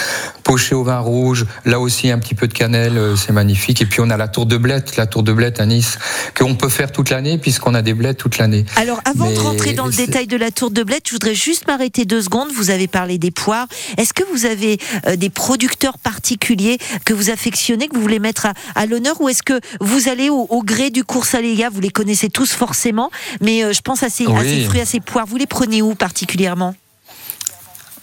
[0.43, 1.47] pochée au vin rouge.
[1.65, 3.83] Là aussi un petit peu de cannelle, euh, c'est magnifique.
[3.83, 5.99] Et puis on a la tour de blette, la tour de blette à Nice,
[6.37, 8.65] qu'on peut faire toute l'année puisqu'on a des blettes toute l'année.
[8.77, 12.05] Alors, avant de rentrer dans le détail de la tour de blette, voudrais juste m'arrêter
[12.05, 12.51] deux secondes.
[12.53, 13.67] Vous avez parlé des poires.
[13.97, 18.47] Est-ce que vous avez euh, des producteurs particuliers que vous affectionnez, que vous voulez mettre
[18.47, 21.69] à, à l'honneur, ou est-ce que vous allez au, au gré du cours Saléga?
[21.71, 23.11] Vous les connaissez tous forcément,
[23.41, 24.49] mais euh, je pense à ces, à Oui.
[24.49, 25.27] ces fruits, à ces poires.
[25.27, 26.75] Vous les prenez où particulièrement?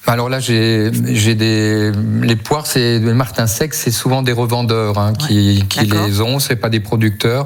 [0.07, 0.89] Alors là, j'ai
[1.35, 1.91] des
[2.21, 6.55] les poires, c'est Martin sec, c'est souvent des revendeurs hein, qui, qui les ont, c'est
[6.55, 7.45] pas des producteurs.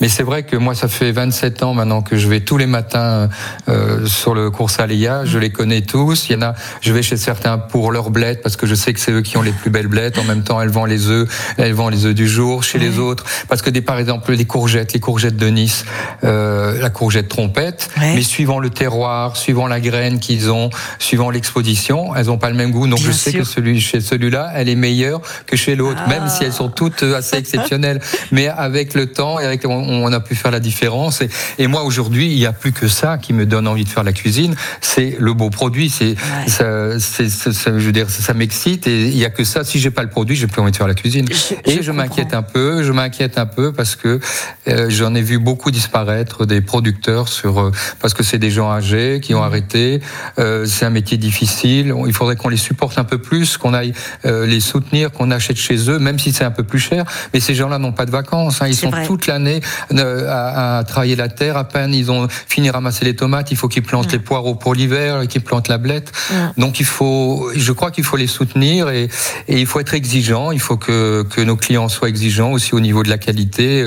[0.00, 2.66] Mais c'est vrai que moi, ça fait 27 ans maintenant que je vais tous les
[2.66, 3.28] matins
[3.68, 5.24] euh, sur le cours Saléa.
[5.24, 6.28] Je les connais tous.
[6.28, 8.92] Il y en a, je vais chez certains pour leurs blettes parce que je sais
[8.92, 10.18] que c'est eux qui ont les plus belles blettes.
[10.18, 11.28] En même temps, elles vendent les œufs,
[11.58, 12.62] elles vendent les œufs du jour.
[12.62, 15.84] Chez les autres, parce que des par exemple les courgettes, les courgettes de Nice,
[16.24, 21.89] euh, la courgette trompette, mais suivant le terroir, suivant la graine qu'ils ont, suivant l'exposition,
[22.16, 22.86] elles n'ont pas le même goût.
[22.86, 26.44] Donc je sais que celui chez celui-là, elle est meilleure que chez l'autre, même si
[26.44, 28.00] elles sont toutes euh, assez exceptionnelles.
[28.32, 31.20] Mais avec le temps et avec on, on a pu faire la différence.
[31.22, 31.28] Et,
[31.58, 34.04] et moi aujourd'hui, il n'y a plus que ça qui me donne envie de faire
[34.04, 34.54] la cuisine.
[34.80, 35.90] C'est le beau produit.
[35.90, 36.14] C'est,
[36.46, 38.86] ça, c'est, ça- je veux dire, ça, ça m'excite.
[38.86, 39.64] Et il n'y a que ça.
[39.64, 41.26] Si j'ai pas le produit, j'ai plus envie de faire la cuisine.
[41.64, 42.82] et je, m'inquiète un peu.
[42.82, 44.20] Je m'inquiète un peu parce que
[44.68, 48.70] euh, j'en ai vu beaucoup disparaître des producteurs sur euh, parce que c'est des gens
[48.70, 50.00] âgés qui ont arrêté.
[50.38, 51.79] Euh, c'est un métier difficile.
[52.06, 53.92] Il faudrait qu'on les supporte un peu plus, qu'on aille
[54.26, 57.04] euh, les soutenir, qu'on achète chez eux, même si c'est un peu plus cher.
[57.32, 58.62] Mais ces gens-là n'ont pas de vacances.
[58.62, 58.66] hein.
[58.68, 59.06] Ils sont vrai.
[59.06, 59.60] toute l'année
[59.94, 61.56] euh, à, à travailler la terre.
[61.56, 64.54] À peine ils ont fini de ramasser les tomates, il faut qu'ils plantent les poireaux
[64.54, 66.12] pour l'hiver, qu'ils plantent la blette.
[66.56, 69.08] Donc il faut, je crois qu'il faut les soutenir et,
[69.48, 70.50] et il faut être exigeant.
[70.52, 73.82] Il faut que, que nos clients soient exigeants aussi au niveau de la qualité.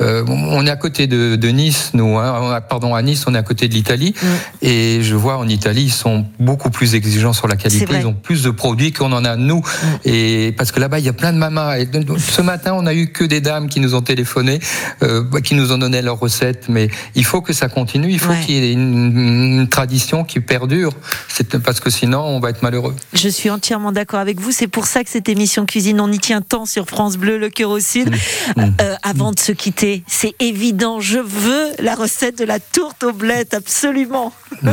[0.00, 2.16] Euh, on est à côté de, de Nice, nous.
[2.18, 2.60] Hein.
[2.68, 4.14] Pardon, à Nice, on est à côté de l'Italie.
[4.62, 7.86] Et je vois en Italie, ils sont beaucoup plus exigeants sur la qualité.
[8.00, 9.62] Ils ont plus de produits qu'on en a nous.
[10.04, 11.78] Et parce que là-bas, il y a plein de mamas.
[11.78, 14.60] Et ce matin, on a eu que des dames qui nous ont téléphoné,
[15.02, 16.66] euh, qui nous ont donné leurs recettes.
[16.68, 18.10] Mais il faut que ça continue.
[18.10, 18.40] Il faut Ouais.
[18.46, 20.92] qu'il y ait une, une tradition qui perdure.
[21.28, 22.94] C'est parce que sinon, on va être malheureux.
[23.12, 24.50] Je suis entièrement d'accord avec vous.
[24.52, 27.48] C'est pour ça que cette émission cuisine, on y tient tant sur France Bleu, le
[27.50, 28.14] cœur au sud.
[28.58, 33.12] Euh, avant de se quitter, c'est évident, je veux la recette de la tourte aux
[33.12, 34.32] blettes, absolument.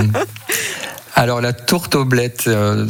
[1.16, 2.88] Alors la tourte aux blettes, euh,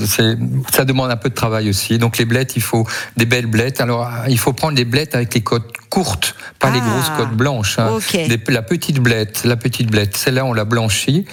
[0.72, 1.97] ça demande un peu de travail aussi.
[1.97, 2.86] Donc les blettes, il faut
[3.17, 3.82] des belles blettes.
[3.82, 7.36] Alors il faut prendre des blettes avec les côtes courtes, pas les Ah, grosses côtes
[7.38, 7.78] blanches.
[7.78, 7.89] hein.
[7.98, 8.14] ok.
[8.14, 10.16] Des- la petite blette, la petite blette.
[10.16, 11.26] Celle-là, on la blanchit.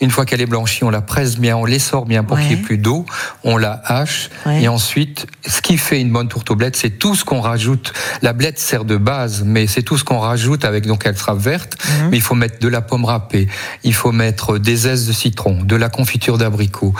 [0.00, 2.54] Une fois qu'elle est blanchie, on la presse bien, on l'essore bien pour qu'il n'y
[2.54, 3.04] ait plus d'eau.
[3.44, 4.62] On la hache Ouais.
[4.62, 7.92] et ensuite, ce qui fait une bonne tourte aux blettes, c'est tout ce qu'on rajoute.
[8.22, 10.86] La blette sert de base, mais c'est tout ce qu'on rajoute avec.
[10.86, 12.08] Donc elle sera verte, Mhm.
[12.10, 13.48] mais il faut mettre de la pomme râpée,
[13.84, 16.94] il faut mettre des aises de citron, de la confiture d'abricot,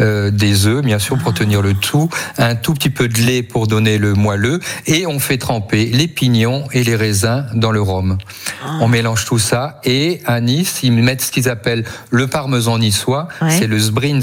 [0.00, 1.38] euh, des œufs, bien sûr, pour Ah.
[1.38, 5.20] tenir le tout, un tout petit peu de lait pour donner le moelleux, et on
[5.20, 8.18] fait tremper les pignons et les raisins dans le rhum.
[8.64, 8.78] Ah.
[8.80, 13.28] On mélange tout ça, et à Nice, ils mettent ce qu'ils appellent le parmesan niçois,
[13.40, 13.50] Ouais.
[13.50, 14.20] c'est le sbrins.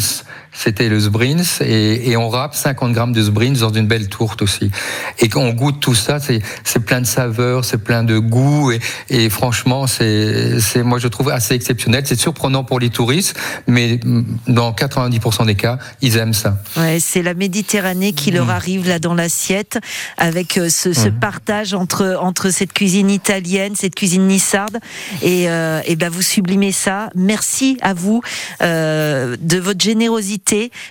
[0.54, 4.42] C'était le sbrins, et, et on râpe 50 grammes de sbrins dans une belle tourte
[4.42, 4.72] aussi.
[5.20, 8.80] Et quand on goûte tout ça, c'est plein de saveurs, c'est plein de goût, et,
[9.10, 12.04] et franchement, c'est moi je trouve assez exceptionnel.
[12.06, 16.58] C'est surprenant pour les touristes, mais mm, dans 90% des cas, ils aiment ça.
[16.78, 19.80] Ouais, c'est la Méditerranée qui leur arrive là dans l'assiette
[20.18, 24.80] avec euh, ce, ce partage entre entre cette cuisine italienne, cette cuisine nissarde,
[25.22, 27.10] et, euh, et ben vous sublimez ça.
[27.16, 28.22] Merci à vous
[28.62, 30.43] euh, de votre générosité,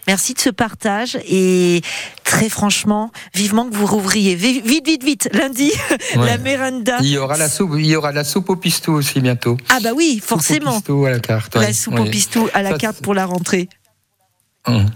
[0.06, 1.82] merci de ce partage, et
[2.24, 5.70] très franchement, vivement que vous rouvriez vite, vite, vite, lundi
[6.16, 6.26] Ouais.
[6.26, 6.98] la Miranda.
[7.00, 9.56] Il y aura la soupe, il y aura la soupe au pistou aussi bientôt.
[9.68, 10.72] Ah bah oui, Soupe au forcément.
[10.74, 11.54] pistou à la carte.
[11.56, 13.68] La soupe au pistou à la Ça, carte pour la rentrée.
[14.66, 14.86] Hum.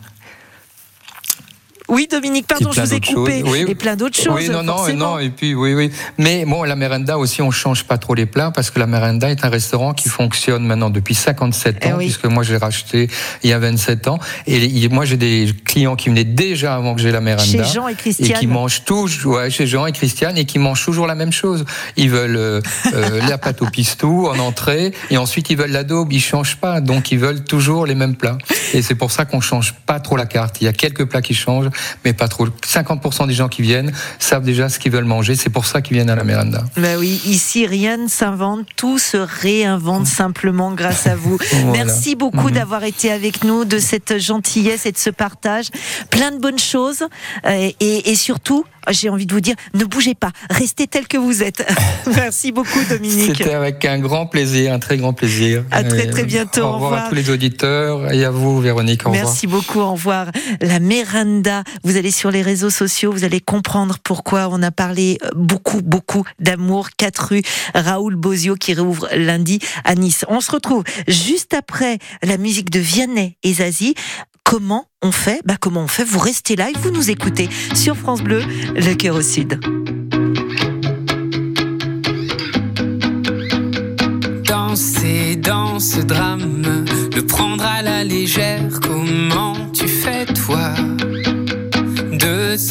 [1.88, 3.42] Oui, Dominique, pardon, Et je vous ai coupé.
[3.46, 3.64] Oui.
[3.68, 4.34] Et plein d'autres choses.
[4.34, 5.12] Oui, non, non, forcément.
[5.12, 5.90] non, et puis oui, oui.
[6.18, 9.30] Mais bon, la Merenda aussi, on change pas trop les plats parce que la Merenda
[9.30, 12.04] est un restaurant qui fonctionne maintenant depuis 57 Eh ans, oui.
[12.06, 13.08] puisque moi j'ai racheté
[13.42, 14.18] il y a 27 ans.
[14.46, 17.44] Et moi j'ai des clients qui venaient déjà avant que j'ai la Merenda.
[17.64, 18.38] Chez Jean et Christiane.
[18.40, 21.64] qui mangent toujours, ouais, chez Jean et Christiane, et qui mangent toujours la même chose.
[21.96, 22.60] Ils veulent euh,
[22.94, 26.12] euh, la pâte au pistou en entrée, et ensuite ils veulent l'adobe.
[26.12, 28.38] Ils changent pas, donc ils veulent toujours les mêmes plats.
[28.74, 30.60] Et c'est pour ça qu'on change pas trop la carte.
[30.60, 31.68] Il y a quelques plats qui changent,
[32.04, 32.46] mais pas trop.
[32.48, 35.34] 50% des gens qui viennent savent déjà ce qu'ils veulent manger.
[35.34, 36.64] C'est pour ça qu'ils viennent à la Merenda.
[36.76, 41.38] Bah oui, ici rien ne s'invente, tout se réinvente simplement grâce à vous.
[41.66, 41.84] Voilà.
[41.84, 42.54] Merci beaucoup Mhm.
[42.54, 45.66] d'avoir été avec nous, de cette gentillesse et de ce partage.
[46.10, 47.02] Plein de bonnes choses
[47.46, 51.16] euh, et, et surtout, j'ai envie de vous dire, ne bougez pas, restez tel que
[51.16, 51.66] vous êtes.
[52.14, 53.36] Merci beaucoup Dominique.
[53.36, 55.64] C'était avec un grand plaisir, un très grand plaisir.
[55.72, 56.60] À très, Et, très bientôt.
[56.62, 57.06] Au Au revoir, revoir.
[57.06, 59.06] à tous les auditeurs et à vous, Véronique.
[59.06, 59.26] Au revoir.
[59.26, 60.26] Merci beaucoup, au revoir.
[60.60, 65.18] La Miranda, vous allez sur les réseaux sociaux, vous allez comprendre pourquoi on a parlé
[65.24, 66.88] euh, beaucoup, beaucoup d'amour.
[66.96, 67.42] 4 rue
[67.74, 70.24] Raoul Bozio qui réouvre lundi à Nice.
[70.28, 73.94] On se retrouve juste après la musique de Vianney et Zazie.
[74.44, 75.40] Comment on fait?
[75.44, 76.04] Bah comment on fait?
[76.04, 78.42] Vous restez là et vous nous écoutez sur France Bleu,
[78.74, 79.58] le cœur au sud.
[84.44, 90.65] Danser dans ce drame, le prendre à la légère, comment tu fais toi?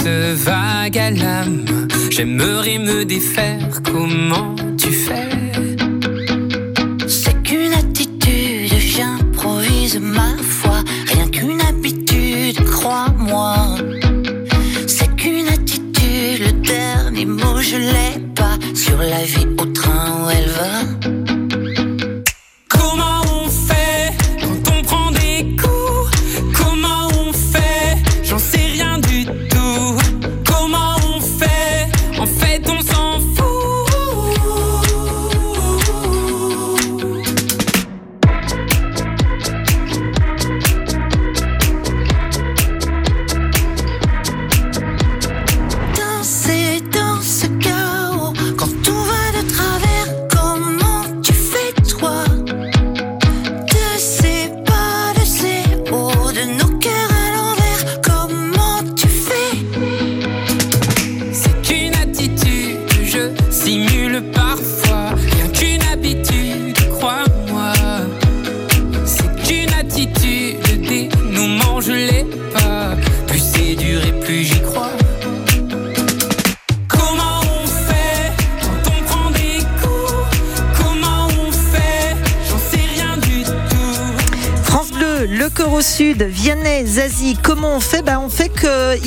[0.08, 1.66] Vague à l'âme,
[2.10, 5.35] j'aimerais me défaire, comment tu fais?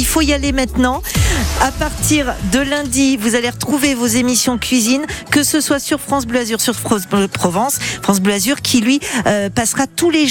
[0.09, 1.02] Faut y aller maintenant.
[1.61, 6.24] À partir de lundi, vous allez retrouver vos émissions cuisine, que ce soit sur France
[6.24, 7.02] Bleu Azur, sur France
[7.32, 10.28] Provence, France Bleu Azur qui lui euh, passera tous les jours